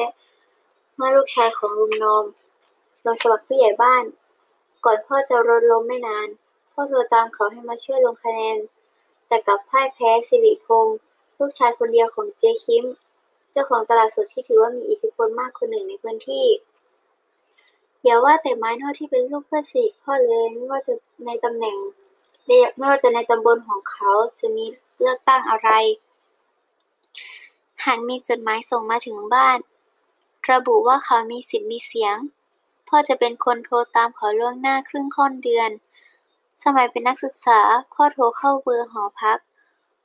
[0.45, 2.26] ๆ เมื่อลูกชายของลุงนอม
[3.06, 4.04] ลงสมัครผู้ใหญ่บ้าน
[4.86, 6.28] ก่อนพ่อจะรถล้มไม่นาน
[6.71, 8.58] พ่อโทรตามเขาให้มาช่วยลงคะแนน
[9.28, 10.97] แต่กลับพ่ายแพ้สิริพงษ์
[11.39, 12.86] ลูกชายคนเดียวของเจคิม
[13.52, 16.45] เจ้าของตลาดสดที่ถือว่ามีอิทธิพลมากคนหนึ่งในพื้นที่
[18.04, 20.93] อย่าว่าแต่ไม้นอดที่เป็นลูกเพื่อนสิพ่อเลยไม่ว่าจะ
[21.26, 21.78] ในตำแหน่ง
[22.45, 24.65] ไม่ว่าจะในตำบลของเขาจะมี
[25.01, 25.69] เลือกตั้งอะไร
[27.85, 29.57] หากมีจดหมายส่งมาถึงบ้าน
[30.51, 32.15] ระบุว่าเขามีสิทธิ์มีเสียง
[32.87, 35.69] พ่อจะเป็นคนโทรตามเขาล่วงหน้าครึ่งค่อนเดือน
[36.63, 37.59] สมัยเป็นนักศึกษา
[37.93, 39.39] พ่อโทรเข้าเบอร์หอพัก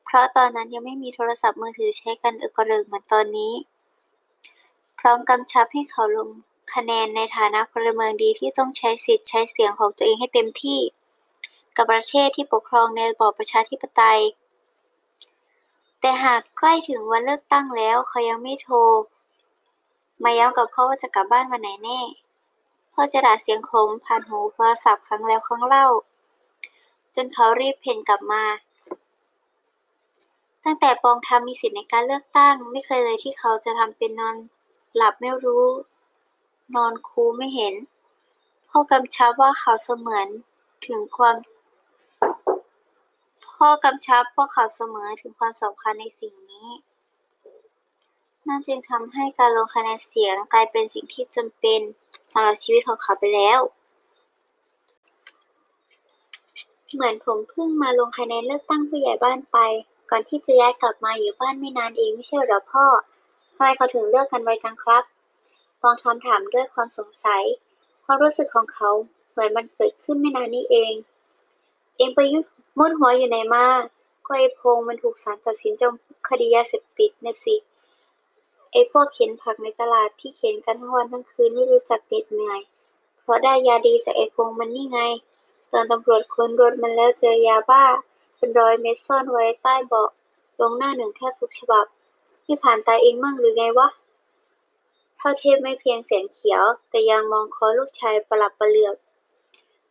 [0.04, 3.52] เพราะตอนนั้นยังไม่มีโทรศัพท์มือถือใช้กันเอกระเริกเหมือนตอนนี้
[4.98, 6.28] พร้อมกำชับให้เขาลง
[6.74, 10.80] คะแนนในฐานะพลเมืองดีที่ต้องใช้สิทธิ์ใช้เสียงของตัวเองให้เต็มที่
[11.76, 14.20] กับประเทศที่ปกครองในระบอบประชาธิปไตย
[16.07, 18.77] แต่หากใกล้ถึงวันเลือกตั้งแล้วเขายังไม่โทร
[20.25, 22.01] มาย้ำกับพ่อว่าจะกลับบ้านวันไหนแน่
[22.92, 25.87] พ่อจะด่าเสียงโคมผ่านหูโทรศัพท์ครั้งแล้วครั้งเล่า
[27.14, 28.45] จนเขารีบเพ่นกลับมา
[30.64, 34.37] ตั้งแต่ปองทำมีสิทธิ์ในการเลือกตั้ง ไม่เคยเลยที่เขาจะทำเป็นนอน
[34.97, 35.64] หลับไม่รู้
[36.75, 37.75] นอนคูไม่เห็น
[38.69, 40.29] พ่อกำชับว่าเขาเสมือน
[40.87, 41.37] ถึงความ
[43.57, 46.69] พ่อกำชับพวกเขาเสมอถึงความสำคัญในสิ่งนี้
[48.47, 51.81] นั่นจึงทำให้การลงคะแนนเสียงกลายเป็นสิ่งที่จำเป็น
[52.33, 53.61] สำหรับชีวิตของเขาไปแล้ว
[56.95, 59.59] เหมือนผมเพิ่งมาลงคะแนนเลือกตั้งผู้ใหญ่บ้านไป
[60.11, 62.87] ก่อนที่จะย้ายกลับมาอยู่บ้านไม่นานเองไม่ใช่หรอพ่อ
[63.55, 65.03] ทำไมเขาถึงเลิกกันไวจังครับ
[65.83, 67.45] ลองทำถามด้วยความสงสัย
[68.05, 68.90] ความรู้สึกของเขา
[69.31, 70.92] เหมือนมันเกิดขึ้นไม่นานนี้เอง
[71.96, 72.42] เองไปยุ่
[72.78, 73.64] มุดหัวอยู่ไหนมา
[74.26, 77.56] ก็ไอพงษ์มันถูกศาลตัดสินจำคดียาเสพติดนะสิ
[78.72, 82.61] ไอพวกเข็นผักในตลาดที่เข็นกันทั้งวันทั้งคืนไม่รู้จักเหน็ดเหนื่อย
[83.22, 85.00] เพราะได้ยาดีจากไอพงษ์มันนี่ไง
[85.72, 87.85] ตอนตำรวจค้นรถมันแล้วเจอยาบ้า
[88.37, 90.11] เป็นรอยเม็ดซ่อนไว้ใต้เบาะ
[90.61, 91.87] ลงหน้าหนึ่งแทบทุกฉบับ
[92.44, 93.88] พี่ผ่านตาเองมั่งหรือไงวะ
[95.16, 98.96] เท่าเทพไม่เพียงเสียงเขียว แต่ยังมองคอลูกชายประหลับประเหลือก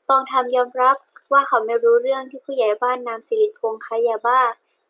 [0.08, 0.98] ปองทำยอมรับ
[1.32, 4.42] ว่าเขาไม่รู้เรื่องที่ผู้ใหญ่บ้านนามสิริพงษ์ค้ายาบ้า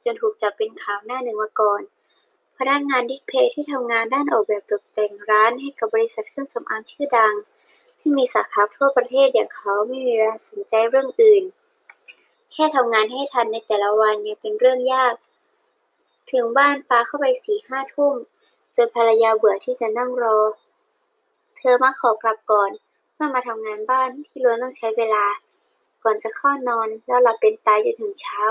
[0.04, 1.82] จนถูกจับเป็นข่าวหน้าหนึ่งมาก่อน
[2.58, 7.34] พนักงานดิสเพย์ที่ทำงานด้านออกแบบตกแต่งร้านให้กับบริษัทเครื่องสำอางชื่อดัง
[8.00, 11.44] ที่มีสาขาทั่วประเทศอย่างเขาไม่มีเวลาสนใจเรื่องอื่น
[12.52, 15.16] แค่ทำงานให้ทันในแต่ละวันยังเป็นเรื่องยาก
[16.32, 18.14] ถึงบ้านฟ้าเข้าไปสี่ห้าทุ่ม
[18.76, 20.40] จนภรรยาเบื่อที่จะนั่งรอ
[21.58, 22.72] เธอมักขอกลับก่อน
[23.14, 25.26] เพื่อมาทำงานบ้านที่ล้วนต้องใช้เวลา
[26.06, 28.42] ก่อนจะเข้านอนแล้วหลับเป็นตายจนถึงเช้า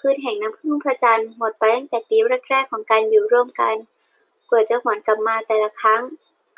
[0.00, 2.16] คืนแห่งน้ำพึ่งพระจันทร์หมดไปตั้งแต่ปี
[2.50, 3.76] แรกๆของการอยู่ร่วมกัน
[4.50, 6.02] กว่าจะหวนกลับมาแต่ละครั้ง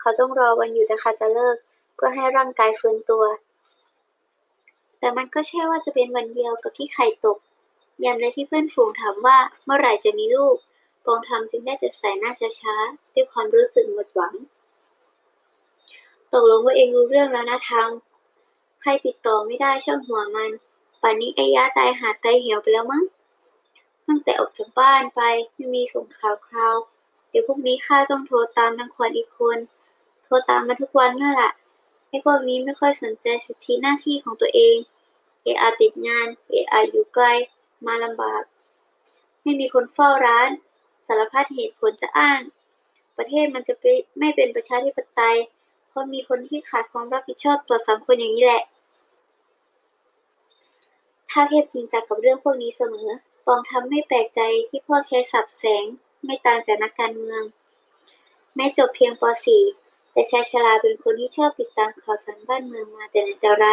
[0.00, 1.56] เขาต้องรอวันหยุดนะคะจะเลิก
[1.94, 3.24] เพื่อให้ร่างกายฟื้นตัว
[4.98, 7.38] แต่มันก็ใช่ว่าจะเป็นวันเดียวกับที่ไข่ตก
[8.04, 10.56] ยามใดที่เพื่อนฝูงถามว่าเมื่อไหร่จะมีลูก
[11.04, 12.30] ปองทำจึงได้แต่สายหน้า
[12.60, 14.34] ช้าๆด้วยความรู้สึกหมดหวัง
[16.32, 17.88] ตกลงว่าเองรู้เรื่องแล้วนะทาง
[18.80, 20.50] ใครติดต่อไม่ได้ช่างหัวมัน
[21.02, 23.04] ป่านนี้ไอ้ยะตายหาตายเหี่ยวไปแล้วมั้ง
[24.06, 25.20] ตั้งแต่ออกจากบ้านไป
[25.54, 26.76] ไม่มีส่งข่าวคราว
[27.30, 29.58] เดี๋ยวพรุ่งนี้ข้าต้องโทรตามนางขวัญอีกคน
[30.24, 31.50] โทรตามมาทุกวันเมื่อละ
[32.08, 34.76] ไอ้พวกนี้ไม่ค่อยสนใจสิทธิหน้าที่ของตัวเอง
[35.42, 37.26] เออาติดงาน เออาอยู่ไกล
[37.86, 38.42] มาลำบาก
[39.42, 40.50] ไม่มีคนเฝ้าร้าน
[41.06, 42.40] สารพัดเหตุผลจะอ้าง
[43.16, 43.84] ประเทศมันจะไป
[44.18, 45.36] ไม่เป็นประชาธิปไตย
[45.96, 48.62] ราะมีคนที่ขาดความรับผิดชอบต่อสังคมอย่างนี้แหละ
[51.30, 53.08] ถ้าเทพจริงจังกับเรื่องพวกนี้เสมอ
[53.46, 55.84] ปองทำไม่แปลกใจที่พ่อใช้สับแสง
[56.24, 57.42] ไม่ต่างจากนักการเมือง
[58.54, 59.22] แม้จบเพียงป
[59.64, 63.66] .4 แต่ชายชราเป็นคนที่ชอบติดตามข่าวสารบ้านเมืองมาแต่ไหนแต่ไร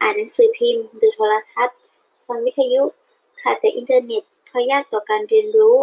[0.00, 1.78] อ่านหนังสือพิมพ์ดูโทรทัศน์
[2.26, 2.82] ฟังวิทยุ
[3.40, 5.76] ขาดแต่อินเทอร์เน็ตเพราะยากต่อการเรียนรู้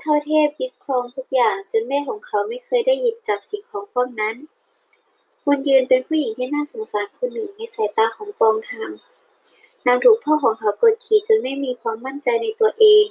[0.00, 4.36] เท่าเทพยึดครองทุกอย่างจนแม่ของเขาไม่เคยได้หยิบจับสิ่งของพวกนั้น
[5.44, 13.04] บุญยืนเป็นผู้หญิงที่น่าสงสารคนหนึ่งในสายตาของปองทำนางถูกพ่อของเขากดขี่จนไม่มีความมั่นใจในตัวเอง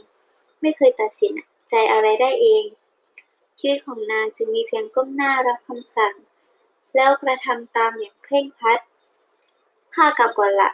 [0.62, 1.34] ไม่เคยตัดสิน
[1.70, 2.64] ใจอะไรได้เอง
[3.60, 6.16] ชีวิตของนางจึงมีเพียงก้มหน้ารับคำสั่ง
[6.96, 8.80] แล้วกระทำตามอย่างเคร่งครัด
[9.96, 10.72] ข้ากลับก่อนละ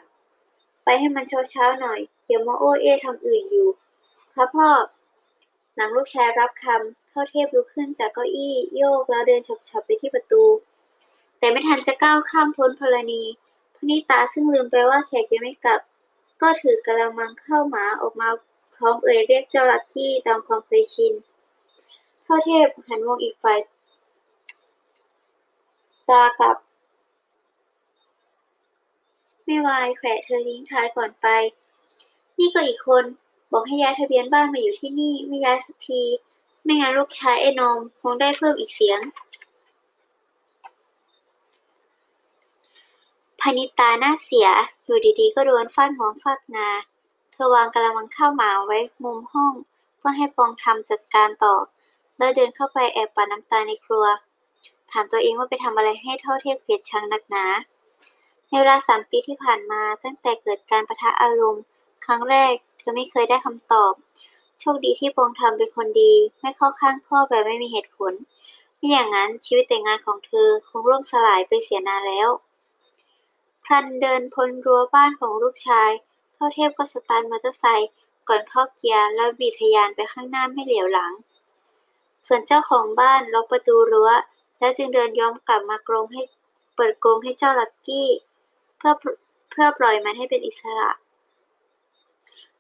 [0.84, 3.70] ไปให้มันเช้าๆหน่อยอย่ามาโอ้เอทำอื่นอยู่
[4.36, 4.70] ครับพ่อ
[5.76, 10.44] หลังลูกชายรับคำเท่าเทพลุกขึ้นจากเก้าอี้โยกแล้วเดินฉับๆไปที่ประตู
[11.40, 13.24] แต่ไม่ทันจะก้าวข้ามพ้นพลณี
[13.76, 15.82] พนิตาซึ่งลืมไปว่าแขกยังไม่กลับ
[16.42, 18.30] ก็ถือกระมังข้าวหมาออกมา
[18.76, 21.14] พร้อมเอ่ยเรียกเจ้าลักกี้ตามความเคยชิน
[22.24, 23.60] เท่าเทพหันมองอีกฝ่าย
[26.10, 26.58] ตากลับ
[29.46, 31.28] ไม่วายแขวะเธอทิ้งท้ายก่อนไป
[32.38, 33.04] นี่ก็อีกคน
[33.52, 36.02] บอกให้ย้ายทะเบียนบ้านมาอยู่ที่นี่ไม่ย้ายสักที
[36.64, 39.00] ไม่งั้นลูกชายไอ้นมคงได้เพิ่มอีกเสียง
[43.42, 44.50] พนิตาหน้าเสีย
[44.86, 46.70] อยู่ดีๆ ก็โดนฟาดหัวฟาดงา
[47.32, 49.54] เธอวางกระมังข้าวหมาไว้มุมห้อง
[49.98, 51.56] เพื่อให้ปองทำจัดการต่อ
[52.18, 54.06] แล้วเดินเข้าไปแอบปาน้ำตาในครัว
[54.92, 57.46] ถามตัวเองว่าไปทำอะไรให้เท่าเทพเกลียดชังนักหนา
[58.48, 61.64] ในเวลาสามปีที่ผ่านมาตั้งแต่เกิดการประทะอารมณ์
[62.06, 63.94] ครั้งแรก เธอไม่เคยได้คำตอบ
[64.60, 68.14] โชคดีที่ปองทำเป็นคนดี ไม่เข้าข้างพ่อแบบไม่มีเหตุผล
[68.78, 72.30] ไม่อย่างนั้นชีวิตแต่งงานของเธอคงล่มสลายไปเสียนานแล้ว
[73.64, 75.92] พลันเดินพ้นรั้วบ้านของลูกชาย
[76.34, 77.92] เท่าเทพก็สตาร์ทมอเตอร์ไซค์
[78.28, 81.14] ก่อนเข้าเกียร์แล้วบีทะยานไปข้างหน้าไม่เหลียวหลัง
[82.28, 84.10] ส่วนเจ้าของบ้านล็อกประตูรั้ว
[84.60, 86.22] แล้วจึงเดินย้อนกลับมากรงให้
[86.76, 88.08] เปิดกรงให้เจ้าลักกี้
[88.78, 88.94] เพื่อ
[89.52, 90.92] เพื่อปล่อยมันให้เป็นอิสระ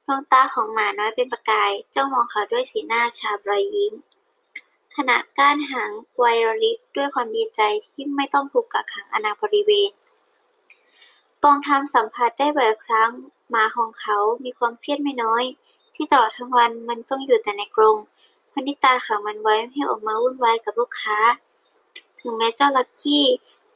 [0.07, 3.93] ดวงตาของหมาน้อยเป็นประกาย จ้องมองเขาด้วยสีหน้าชาบรอยยิ้ม
[4.95, 9.91] ขณะก้านหางไวระลิกด้วยความดีใจที่ไม่ต้องถูกกักขังอนาบริเวณ
[11.41, 13.11] ปองทำสัมผัสได้บ่อยครั้ง
[13.49, 15.43] หมาของเขามีความเครียดไม่น้อย
[15.95, 17.97] ที่ตลอดทั้งวันมันต้องอยู่แต่ในกรง
[18.53, 21.19] พนิตาขังมันไว้ไม่ให้ออกมาวุ่นวายกับลูกค้า
[22.19, 23.25] ถึงแม้เจ้าลักกี้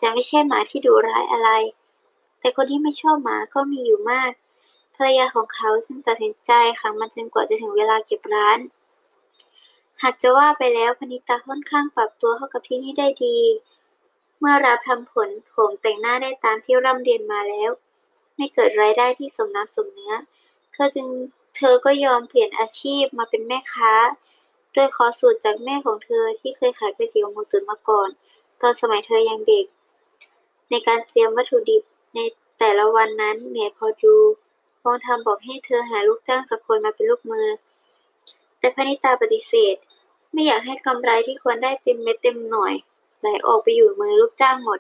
[0.02, 1.50] จะไม่ใช่หมาที่ดุร้ายอะไร
[2.40, 4.32] แต่คนที่ไม่ชอบหมาก็มีอยู่มาก
[4.96, 8.60] ภรรยาของเขาจึงตัดสินใจขังมันจนกว่าจะถึงเวลาเก็บร้าน
[10.04, 13.38] หากจะว่าไปแล้วพนิตาค่อนข้างปรับตัวเข้ากับที่นี่ได้ดี
[14.40, 17.72] เมื่อรับทำผลผมแต่งหน้าได้ตามที่ร่ำเรียนมาแล้ว
[18.36, 20.14] ไม่เกิดรายได้ที่สมน้ำสมเนื้อ
[20.74, 21.08] เธอจึง
[21.58, 23.94] เธอก็ยอมเปลี่ยนอาชีพมาเป็นแม่ค้า
[24.74, 28.10] โดยขอสูตรจากแม่ของเธอที่เคยขายก๋วยเตี๋ยวหมูตุ๋นมาก่อน
[28.62, 29.66] ตอนสมัยเธอยังเด็ก
[30.70, 31.84] ในการเตรียมวัตถุดิบ
[32.16, 32.20] ใน
[32.60, 34.16] แต่ละวันนั้นเหนื่อยพอดู
[34.86, 37.48] ปองทำบอกให้เธอหาลูกจ้างสักคนมาเป็นลูกมือ
[38.60, 39.76] แต่พนิตาปฏิเสธ
[40.32, 42.74] ไม่อยากให้กำไรที่ควรได้เต็มเม็ดเต็มหน่วย
[43.20, 44.80] ไหลออกไปอยู่มือลูกจ้างหมด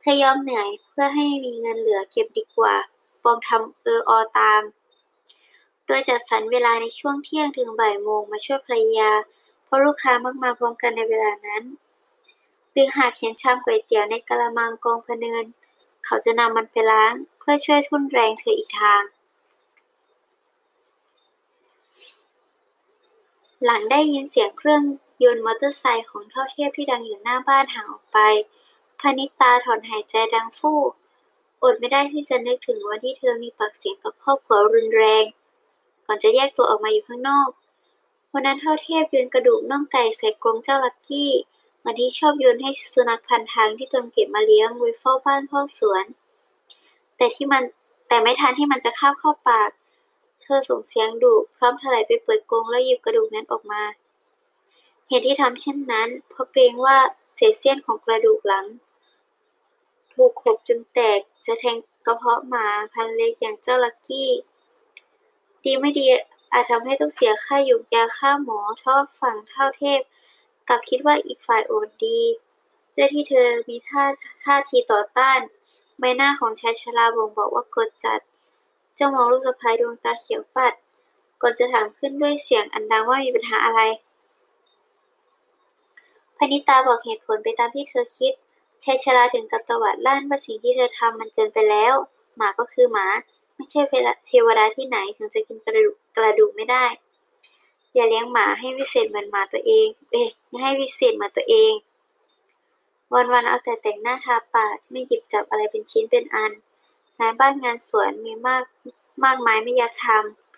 [0.00, 2.74] เธอยอมเหนื่อยเพื่อให้มีเงินเหลือเก็บดีกว่า
[3.22, 4.62] ปองทำเอออตาม
[5.86, 9.10] โดยจัดสรรเวลาในช่วงเที่ยงถึงบ่ายโมงมาช่วยภรรยา
[9.64, 11.62] เพราะลูกค้ามักมาพร้อมกันในเวลานั้น
[12.72, 15.44] หรือหากเขียนชามก๋วยเตี๋ยวในกะละมังกองพเนิน
[16.04, 19.02] เขาจะนำมันไปล้างเพื่อช่วยทุ่นแรงเธออีกทาง
[23.64, 24.82] หลังได้ยินเสียงเครื่อง
[25.24, 28.18] ยนต์มอเตอร์ไซค์ของเท่าเทพที่ดังอยู่หน้าบ้านห่างออกไป
[29.00, 30.80] พนิตาถอนหายใจดังฟู่
[31.62, 35.24] อดไม่ได้ที่จะนึกถึงวันที่เธอมีปากเสียงกับครอบครัวรุนแรง
[36.06, 37.48] ก่อนจะแยกตัวออกมาอยู่ข้างนอก
[38.32, 41.30] วันนั้นเท่าเทพโยนกระดูกน่องไก่ใส่กรงเจ้าลักกี้
[41.84, 46.04] เหมือนที่ชอบโยนให้สุนัขพันทางที่ตนเก็บมาเลี้ยงไว้เฝ้าบ้านพ่อสวน
[47.16, 47.62] แต่ที่มัน
[48.08, 49.70] แต่ไม่ทันที่มันจะคาบเข้าปาก
[50.42, 53.82] เธอส่งเสียงดุพร้อมถลายไปเปิดกรงแล้วหยิบกระดูกนั้นออกมา
[55.08, 56.96] เหตุที่ทำเช่นนั้น เพราะเกรงว่า
[57.36, 58.66] เศษเสี้ยนของกระดูกหลัง
[60.12, 64.30] ถูกขบจนแตกจะแทงกระเพาะหมาพันเล็กอย่างเจ้าลักกี้
[65.64, 66.06] ดีไม่ดี
[66.52, 70.00] อาจทำให้ต้องเสียค่าหยุกยาค่าหมอทอดฝั่งเท่าเทพ
[70.68, 72.20] กลับคิดว่าอีกฝ่ายโอดดี
[72.96, 74.04] ด้วยที่เธอมีท่า
[74.44, 75.40] ท่าทีต่อต้าน
[75.98, 78.20] ใบหน้าของชายชราบ่งบอกว่ากดจัด
[78.94, 80.74] เจ้ามองลูกสะพ้ายดวงตาเขียวปัด
[81.42, 83.80] ก่อนจะถามขึ้นด้วยเสียงอันดังว่ามีปัญหาอะไร
[86.36, 88.32] พนิตาบอกเหตุผลไปตามที่เธอคิด
[88.84, 91.94] ชายชราถึงกับตวาดลั่นว่าสิ่งที่เธอทำมันเกินไปแล้ว
[92.36, 93.06] หมาก็คือหมา
[93.54, 93.80] ไม่ใช่
[94.26, 96.84] เทวดาที่ไหนถึงจะกินกระดูกกระดูกไม่ได้
[97.94, 100.28] อย่าเลี้ยงหมาให้วิเศษเหมือนหมาตัวเองเอ๊ะ
[100.62, 101.72] ให้วิเศษเหมือนตัวเอง
[103.12, 106.52] วันๆเอาแต่แต่งหน้าทาปากไม่หยิบจับอะไรเป็นชิ้นเป็นอัน
[107.18, 108.64] งานบ้านงานสวนมีมาก
[109.24, 110.08] มากมายไม่อยากท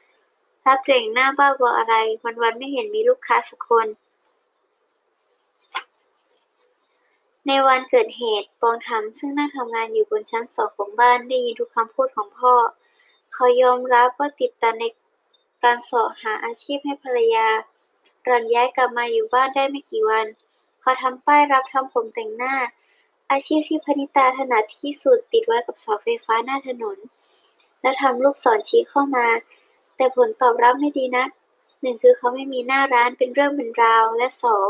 [0.07, 1.95] ำรับเปล่งหน้าบ้าบออะไร
[2.43, 3.87] วันๆไม่เห็นมีลูกค้าสักคน
[7.47, 12.55] ในวันเกิดเหตุปองทำซึ่งนั่งทำงานอยู่บนชั้นสองของบ้านได้ยินทุกคำพูดของพ่อ
[13.33, 14.85] เขายอมรับว่าติดตาใน
[15.65, 17.49] การเสาะหาอาชีพให้ภรรยา
[18.25, 20.27] หลังย้ายกลับมาอยู่บ้านได้ไม่กี่วัน
[20.81, 22.55] เขาทำป้ายรับทำผมแต่งหน้า
[23.31, 26.99] อาชีพที่พนิตาถนัดที่สุดติดไว้กับเสาไฟฟ้าหน้าถนน
[27.81, 29.27] และทำลูกศรชี้เข้ามา
[29.97, 31.31] แต่ผลตอบรับไม่ดีนัก
[31.81, 34.69] หนึ่งคือเขาไม่มีหน้าร้านเป็นเรื่องเป็นราว และสอง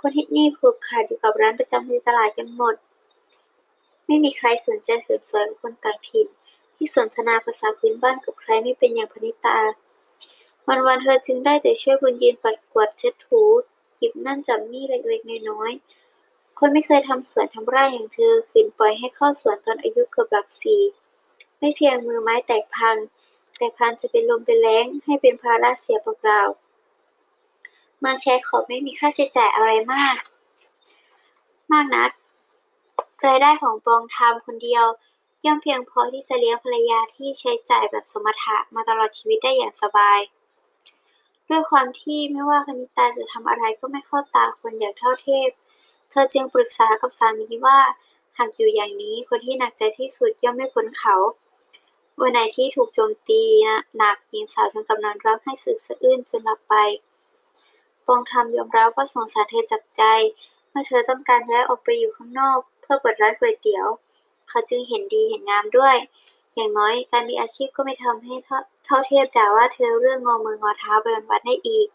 [0.00, 2.74] คนที่นี่ผูกขาดอยู่กับร้านประจำในตลาดกันหมด
[4.06, 6.26] ไม่มีใครสนใจเสริมสวยคนต่างถิ่น
[6.74, 9.58] ที่สนทนาภาษาพื้นบ้านกับใครไม่เป็นอย่างพนิตา
[10.68, 13.42] วันๆเธอจึงได้แต่ช่วยบุญยืนปัดกวาดเช็ดถู
[13.96, 20.82] หยิบนั่นจับนี่เล็กๆน้อยๆคนไม่เคยทำสวนทำไร่อย่างเธอขืนปล่อยให้เข้าสวนตอนอายุเกือบหลักสี่
[21.58, 22.96] ไม่เพียงมือไม้แตกพัง
[23.58, 30.16] แต่พันจะเป็นลมเป็นแล้งให้เป็นภาระเสียเปล่าๆเมืองแชร์ขอบไม่มีค่าใช้จ่ายอะไรมาก
[31.72, 32.10] มากนัก
[33.26, 34.84] รายได้ของปองทำคนเดียว
[35.44, 40.18] ย่อมเพียงพอที่จะเลี้ยงภรรยาที่ใช้จ่ายแบบสมถะมาตลอดชีวิตได้อย่างสบาย
[41.48, 45.48] ด้วยความที่ไม่ว่าคณิตาจะทำอะไรก็ไม่เข้าตาคนอย่างเท่าเทพ
[46.10, 47.78] เธอจึงปรึกษากับสามีว่า
[48.38, 51.16] หากอยู่อย่างนี้คนที่หนักใจที่สุดย่อมไม่พ้นเขา
[52.20, 56.74] วันไหนที่ถูกโจมตีนะหนักหญิงสาวถึงกับนอนร้องไห้สึกสะอื้นจนหลับไป
[58.06, 60.02] ปองทำยอมรับว่าสงสารเธอจับใจ
[60.70, 63.86] เมื่อเธอต้องการย้ายออกไปอยู่ข้างนอก เพื่อเปิดร้านก๋วยเตี๋ยว
[64.48, 65.96] เขาจึงเห็นดีเห็นงามด้วย
[66.54, 68.34] อย่างน้อยการมีอาชีพก็ไม่ทำให้
[68.84, 71.88] เท่าเทียบด่ว่าเธอเรื่องงอมืองอเท้าไปวันๆให้อีก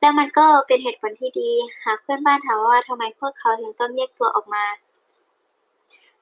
[0.00, 1.50] และมันก็เป็นเหตุผลที่ดี
[1.84, 4.64] หากเพื่อนบ้านถามว่าทำไมพวกเขาถึงต้องแยกตัวออกมา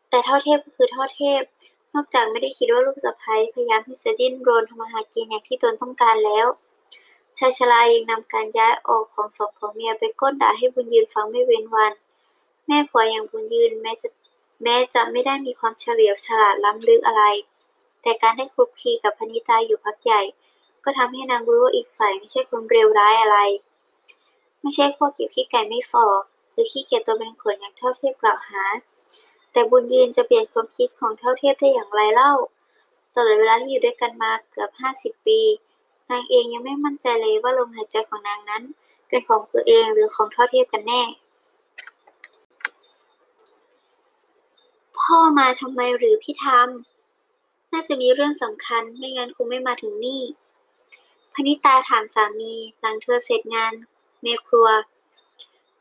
[0.09, 1.43] แต่เท่าเทพก็คือเท่าเทพ
[1.95, 6.47] นอกจากไม่ได้คิดว่าลูกสะใภ้พยายามที่จะดิ้นรนทำมาหากินอย่างที่ตนต้องการแล้ว
[7.39, 11.93] ชายชรายังนำการย้ายออกของสองผัวเมียไปก้นด่าให้บุญยืนฟังไม่เว้นวัน
[12.67, 14.09] แม่ผัวอย่างบุญยืนแม้จะ
[14.63, 17.25] แม้จะไม่ได้มีความเฉลียวฉลาดล้ำลึกอะไร
[18.03, 20.23] แต่การได้คลุกคลีกับพนิตาอยู่พักใหญ่
[20.85, 23.39] ก็ทำให้นางรู้ว่าอีกฝ่ายไม่ใช่คนเร็วร้ายอะไร
[24.61, 26.07] ไม่ใช่พวกเก็บขี้ไก่ไม่ฟอ
[26.53, 28.63] หรือขี้เกียจตัวเป็นขนอย่างเท่าเทียบกล่าวหา
[29.53, 32.33] แต่บุญยืนจะเปลี่ยนความคิดของเท่าเทียบได้อย่างไรเล่า
[33.15, 35.41] ตลอดเวลาที่อยู่ด้วยกันมาเกือบห้าสิบปี
[36.11, 38.63] นางเองยังไม่มั่นใจเลยว่าลมหายใจของนางนั้น
[39.09, 41.03] เป็นของตัวเองหรือของเท่าเทียบกันแน่
[45.05, 50.23] พ่อมาทำไมหรือพี่ทำน่าจะมีเรื่องสำคัญไม่งั้นคงไม่มาถึงนี่
[51.35, 53.73] พนิตาถามสามีหลังเธอเสร็จงาน
[54.25, 54.69] ในครัว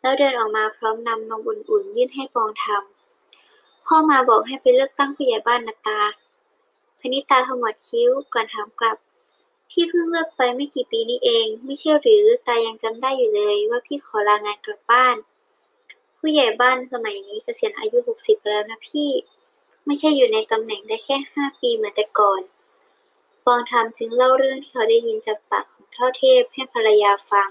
[0.02, 6.02] แล้วเดินออกมาพร้อมนำนมอุ่นๆ ยื่นให้ปองทำพ่อมาบอกให้ไปเลือกตั้งผู้ใหญ่บ้านนาตา
[7.00, 8.98] พนิตาขมวดคิ้วก่อนถามกลับ
[9.70, 15.16] พี่เพิ่งเลิกไปไม่กี่ปีนี้เอง ไม่ใช่หรือตายังจำได้อยู่เลยว่าพี่ขอลางานกลับบ้าน
[16.26, 19.10] ผู้ใหญ่บ้านสมัยนี้เกษียณอายุหกสิบแล้วนะพี่
[19.86, 22.42] ไม่ใช่อยู่ในตำแหน่งได้แค่ห้าปีเหมือนแต่ก่อน
[23.46, 27.50] ปองทำจึงเล่าเรื่องที่เขาได้ยินจากปากของเท่าเทพให้ภรรยาฟัง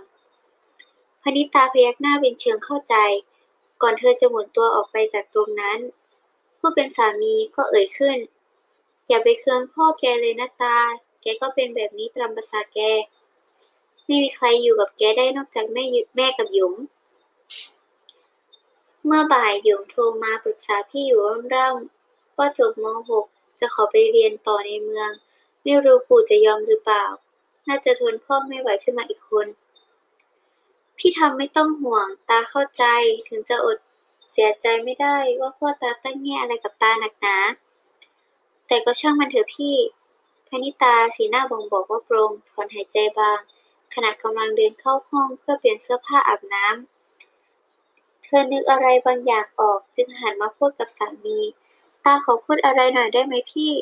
[1.23, 2.95] พนิตาพยักหน้าเป็นเชิงเข้าใจ
[3.83, 5.79] ก่อนเธอจะหมุนตัวออกไปจากตรงนั้น
[6.59, 8.19] ผู้เป็นสามีก็เอ่ยขึ้น
[9.09, 10.79] อย่าไปเคืองพ่อแกเลยนะตา
[11.23, 12.79] แกก็เป็นแบบนี้ตามภาษาแก
[14.05, 15.85] ไม่มีใครอยู่กับแกได้นอกจากแม่
[16.17, 16.75] แม่กับหยง
[19.07, 21.21] เมื่อบ่ายหยงโทรมาปรึกษาพี่อยู่
[21.55, 22.87] ร่ำๆว่าจบม
[23.23, 25.11] .6 จะขอไปเรียนต่อในเมือง
[25.63, 27.05] ไม่รู้ปู่จะยอมหรือเปล่า
[27.69, 29.47] น่าจะทนพ่อไม่ไหวขึ้นมาอีกคน
[30.99, 32.85] พี่ทำไม่ต้องห่วงตาเข้าใจ
[33.29, 33.79] ถึงจะอด
[34.31, 37.37] เสียใจไม่ได้ว่าพ่อตาตั้งแง่อะไรกับตาหนักหนา
[38.67, 39.77] แต่ก็ช่างมันเถอะพี่
[40.49, 43.39] พนิตาสีหน้าบ่งบอกว่าโปร่งถอนหายใจบาง
[43.95, 46.92] ขณะกำลังเดินเข้าห้องเพื่อเปลี่ยนเสื้อผ้าอาบน้ำ
[48.33, 51.39] ธอนึกอะไรบางอย่างออกจึงหันมาพูดกับสามี
[52.05, 53.73] ตาขอพูดอะไรหน่อยได้ไหมพี่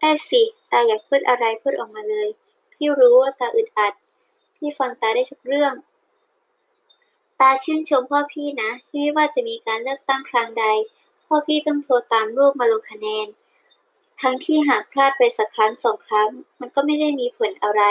[0.00, 2.28] ได้สิ ตาอยากพูดอะไรพูดออกมาเลย
[2.72, 3.94] พี่รู้ว่าตาอึดอัด
[4.56, 5.74] พี่ฟังตาได้ทุกเรื่อง
[7.40, 10.64] ตาชื่นชมพ่อพี่นะ ที่ไม่ว่าจะมีการเลือกตั้งครั้งใด
[11.26, 13.26] พ่อพี่ต้องโทรตามลูกมาลงคะแนน
[14.20, 17.82] ทั้งที่หากพลาดไปสักครั้งสองครั้ง มันก็ไม่ได้มีผลอะไร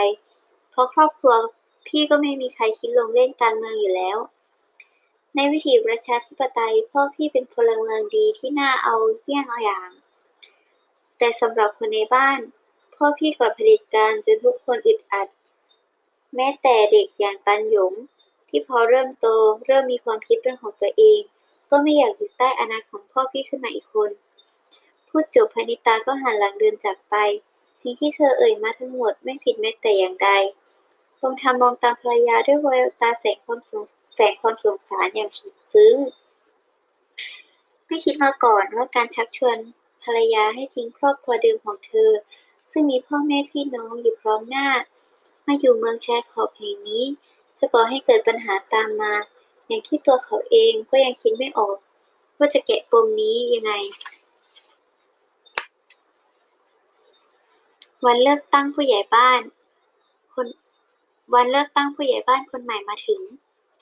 [0.71, 1.33] เพราะครอบครัว
[1.87, 4.17] พี่ก็ไม่มีใครคิดลงเล่นการเมืองอยู่แล้ว
[5.35, 9.89] ในวิถีประชาธิปไตยพ่อพี่เป็นพลเมืองดีที่น่าเอาเยี่ยงอาอย่าง
[11.17, 12.39] แต่สำหรับคนในบ้าน
[12.95, 15.27] พ่อพี่กลับเผด็จการจนทุกคนอึดอัด
[16.35, 17.93] แม้แต่เด็กอย่างตันหยง
[18.49, 19.27] ที่พอเริ่มโต
[19.65, 21.19] เริ่มมีความคิดเป็นของตัวเอง
[21.69, 24.11] ก็ไม่อยากอยู่ใต้อนัตของพ่อพี่ขึ้นมาอีกคน
[25.09, 27.15] พูดจบพนิตาก็หันหลังเดินจากไป
[27.81, 30.29] สิ่งที่เธอเอ่ยมาทั้งหมดไม่ผิดแม้แต่อย่างใด
[31.19, 33.83] คงทำมองตามภรรยาด้วยแววตาแสงความสง
[34.15, 35.95] แฝงความสงสารอย่างสุดซึ้ง
[37.87, 39.57] ไม่คิดมาก่อนว่าการชักชวน
[40.03, 42.11] ภรรยาให้ทิ้งครอบครัวเดิมของเธอ
[42.71, 44.67] ซึ่งมีพ่อแม่พี่น้องอยู่พร้อมหน้า
[45.45, 47.03] มาอยู่เมืองชายขอบแห่งนี้
[47.59, 49.13] จะก่อให้เกิดปัญหาตามมา
[49.67, 51.77] อย่างที่ตัวเขาเองก็ยังคิดไม่ออก
[52.37, 53.71] ว่าจะแกะปมนี้ยังไง
[58.05, 59.41] วันเลือกตั้งผู้ใหญ่บ้าน
[60.33, 60.47] คน
[61.33, 63.21] วันเลือกตั้งผู้ใหญ่บ้านคนใหม่มาถึง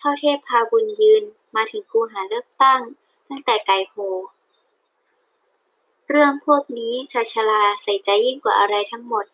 [0.06, 1.24] ท่าเทพพาบุญยืน
[1.56, 2.82] มาถึงคูหาเลือกตั้ง
[3.30, 3.96] ตั้งแต่ไก่โห
[6.10, 9.26] เรื่องพวกนี้ชาชราใส่ใจยิ่งกว่าอะไรทั้งหมด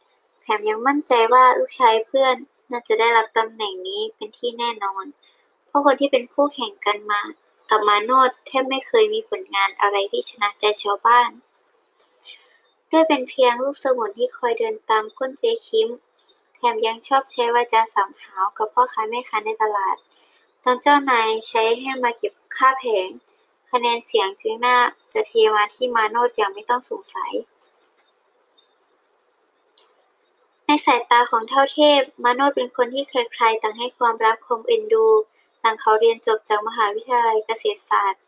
[0.41, 2.35] แถมยังมั่นใจว่าลูกชายเพื่อน
[2.71, 5.05] น่าจะได้รับตำแหน่งนี้เป็นที่แน่นอน
[5.67, 7.21] เพราะคนที่เป็นคู่แข่งกันมา
[7.69, 11.29] กับมาโนดแทบไม่เคยมีผลงานอะไรที่ชนะใจชาวบ้าน
[12.91, 15.89] ด้วยเป็นเพียงลูกสมุนที่คอยเดินตามก้นเจ๊คิม
[16.55, 19.97] แถมยังชอบใช้วาจาสามหาวกับพ่อค้าแม่ค้าในตลาด
[20.63, 23.09] ตอนเจ้านายใช้ให้มาเก็บค่าแผง
[23.71, 24.77] คะแนนเสียงจึงน่า
[25.13, 27.33] จะเทมาที่มาโนดอย่างไม่ต้องสงสัย
[30.65, 35.07] ในสายตาของเท่าเทพ มาโนดเป็นคนที่ใครๆต่างให้ความรักความเอ็นดู
[35.61, 38.23] หลังเขาเรียนจบจากมหาวิทยาลัยเกษตรศาสตร์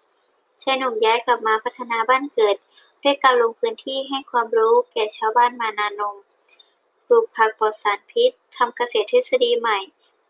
[0.62, 2.56] ชายหนุ่มย้ายกลับมาพัฒนาบ้านเกิด
[3.04, 6.16] ด้วยการลงพื้นที่ให้ความรู้แก่ชาวบ้านมานานม
[7.08, 9.80] ปลูกผักปลอดสารพิษทำเกษตรทฤษฎีใหม่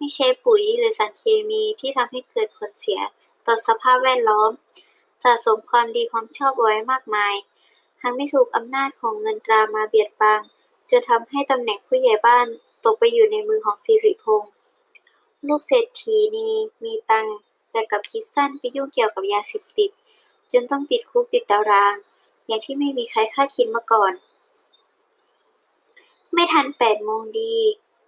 [0.04, 3.02] ไม่ใช้ปุ๋ยหรือสารเคมีที่ทำให้เกิดผลเสีย
[3.46, 4.52] ต่อสภาพแวดล้อม
[5.24, 7.34] สะสมความดีความชอบไว้มากมาย
[8.02, 10.42] หากไม่ถูกอำนาจของเงินตรามาเบียดบัง
[10.92, 12.48] จะทำให้ตำแหน่งผู้ใหญ่บ้าน
[12.86, 14.52] ตกไปอยู่ในมือของสิริพงษ์
[15.48, 16.50] ลูกเศรษฐีนี
[16.84, 17.28] มีตัง
[17.72, 19.92] แต่กับคิดสั้นไปยุ่งเกี่ยวกับยาเสพติด
[20.52, 21.96] จนต้องติดคุกติดตาราง
[22.48, 24.14] อย่างที่ไม่มีใครคาดคิดมาก่อน
[26.34, 27.56] ไม่ทันแปดโมงดี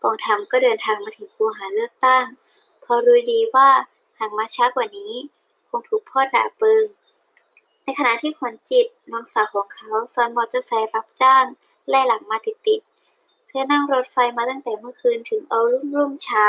[0.04, 2.26] ปองธรรมก็เดินทางมาถึงคูหาเลือกตั้ง
[2.84, 3.70] พราะรู้ดีว่า
[4.20, 5.14] หากมาช้ากว่านี้
[5.70, 6.86] คงถูกพ่อด่าเปิง
[7.84, 11.46] ในขณะที่ขวัญจิตน้องสาวของเขาซ้อนมอเตอร์ไซค์รับจ้าง
[11.90, 16.48] ไล่หลังมาติดๆ เธอนั่งรถไฟมาตั้งแต่เมื่อคืนถึงเอารุ่งรุ่งเช้า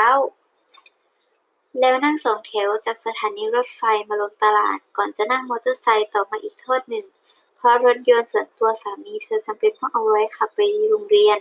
[1.79, 7.05] แล้วนั่งสองแถวจากสถานีรถไฟมาลงตลาด ก่อนจะนั่งมอเตอร์ไซค์ต่อมาอีกทอดหนึ่ง
[7.55, 11.39] เพราะรถยนต์ส่วนตัวสามีเธอจำเป็นต้องเอาไว้ขับไปโรงเรียน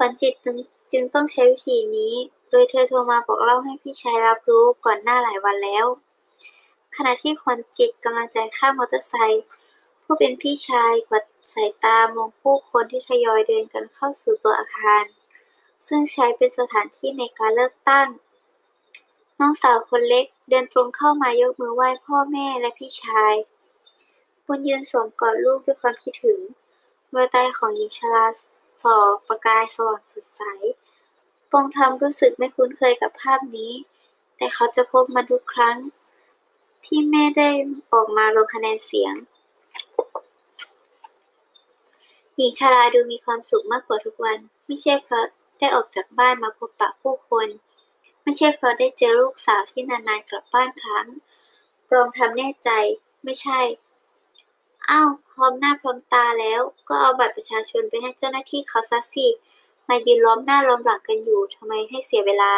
[0.00, 0.56] ขวัญจิตจึง
[0.92, 2.14] จึงต้องใช้วิธีนี้
[2.50, 5.86] โดยเธอโทรมาบอกเล่าให้พี่ชายรับรู้ก่อนหน้าหลายวันแล้ว
[6.96, 9.44] ขณะที่ขวัญจิตกำลังจ่ายค่ามอเตอร์ไซค์
[10.04, 15.04] ผู้เป็นพี่ชายกวาดสายตามองผู้คนที่ทยอยเดินกันเข้าสู่ตัวอาคาร
[15.88, 18.08] ซึ่งใช้เป็นสถานที่ในการเลือกตั้ง
[19.38, 23.34] น้องสาวคนเล็กเดินตรงเข้ามายกมือไหว้พ่อแม่และพี่ชาย
[24.46, 26.40] บุญยืนสวมกอดลูกด้วยความคิดถึง
[27.12, 28.26] แววตาของหญิงชรา
[28.82, 28.96] ส่อ
[29.28, 30.42] ประกายสว่างสดใส
[31.50, 33.72] ปองทำรู้สึกไม่คุ้นเคยกับภาพนี้
[34.36, 35.76] แต่เขาจะพบมันทุกครั้ง
[36.86, 37.48] ที่แม่ได้
[37.92, 39.14] ออกมาลงคะแนนเสียง
[42.36, 45.26] หญิงชราดูมีความสุขมากกว่าทุกวัน ไม่ใช่เพราะ
[45.58, 47.48] ได้ออกจากบ้านมาพบปะผู้คน
[48.22, 51.06] ไม่ใช่เพราะได้เจอลูกสาวที่นานๆกลับบ้านครั้ง
[51.88, 52.70] ปรองทำแน่ใจ
[53.24, 53.60] ไม่ใช่
[54.90, 59.26] อ้าวพร้อมหน้าพร้อมตาแล้ว ก็เอาบัตรประชาชนไปให้เจ้าหน้าที่เขาซะสิ
[59.88, 62.52] มายืนล้อมหน้าล้อมหลังกันอยู่ทำไมให้เสียเวลา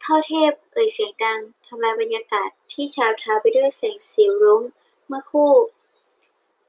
[0.00, 4.62] เท่าเทพเอ่ยเสียงดังทำลายบรรยากาศที่ชาวทาไปด้วยแสงสีรุ้ง
[5.06, 5.52] เมื่อคู่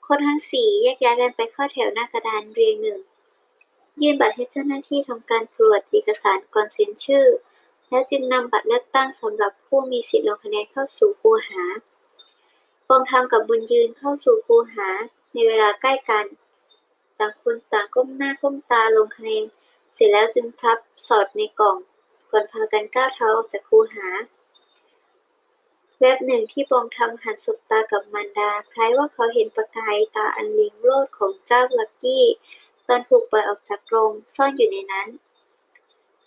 [0.08, 3.00] คนทั้งสี่แยกย้ายกันไปเข้าแถวหน้ากระดานเรียงหนึ่ง
[4.02, 7.26] ยื่นบัตรให้เจ้าหน้าที่ทำการตรวจเอกสารก่อนเซ็นชื่อ
[7.90, 11.64] แล้วจึงนำบัตรเลือกตั้งสำหรับผู้มีสิทธิลงคะแนนเข้าสู่คูหา
[12.92, 14.90] ปองทำกับบุญยืนเข้าสู่คูหา
[15.34, 16.26] ในเวลาใกล้กัน
[17.20, 19.44] ต่างคนต่างก้มหน้าก้มตาลงคะแนน
[19.94, 20.78] เสร็จแล้วจึงพับ
[21.08, 21.78] สอดในกล่อง
[22.32, 24.08] ก่อนพากันก้าวเท้าออกจากคูหา
[26.00, 32.26] แวบหนึ่งที่ปองทำหันสบตากับมารดา คล้ายว่าเขาเห็นประกายตาอันลิงโลดของเจ้าลักกี้
[32.88, 35.08] ตอนถูกปล่อยออกจากกรงซ่อนอยู่ในนั้น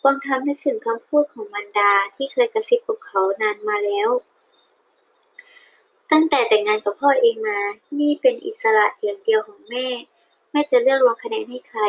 [0.03, 4.11] ปองทำนึกถึงคำพูดของมารดาที่เคยกระซิบกับเขานานมาแล้ว
[6.13, 7.59] ตั้งแต่แต่งงานกับพ่อเองมา
[8.01, 9.87] นี่เป็นอิสระอย่างเดียวของแม่
[10.51, 11.81] แม่จะเลือกลงคะแนนให้ใคร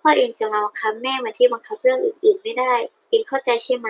[0.00, 2.74] พ่อเองจะมาบังคับแม่มือนที่บังคับเรื่องอื่น ๆ ไม่ได้
[3.08, 3.88] เองเข้าใจใช่ไหม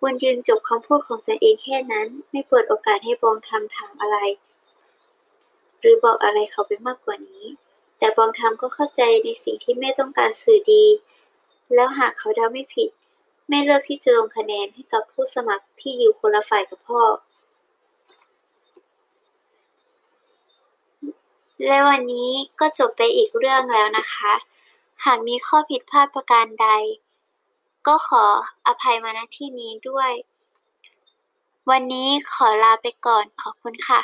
[0.00, 4.16] บุญยืนจบคำพูดของตนเองแค่นั้น ไม่เปิดโอกาสให้บองทำถามอะไร
[5.80, 7.44] หรือบอกอะไรเขาไปมากกว่านี้
[7.98, 10.84] แต่บองทำก็เข้าใจในสิ่งที่แม่ต้องการสื่อดี
[11.74, 12.88] แล้วหากเขาเดาไม่ผิด
[13.48, 17.02] แม่เลือกที่จะลงคะแนนให้กับผู้สมัครที่อยู่คนละฝ่ายกับพ่อ
[21.62, 22.30] และวันนี้
[22.60, 24.32] ก็จบไปอีกเรื่องแล้วนะคะ
[25.04, 26.68] หากมีข้อผิดพลาดประการใด
[27.86, 28.24] ก็ขอ
[28.66, 30.10] อภัยมาณที่นี้ด้วย
[31.70, 34.00] วันนี้ขอลาไปก่อนขอบคุณค่ะ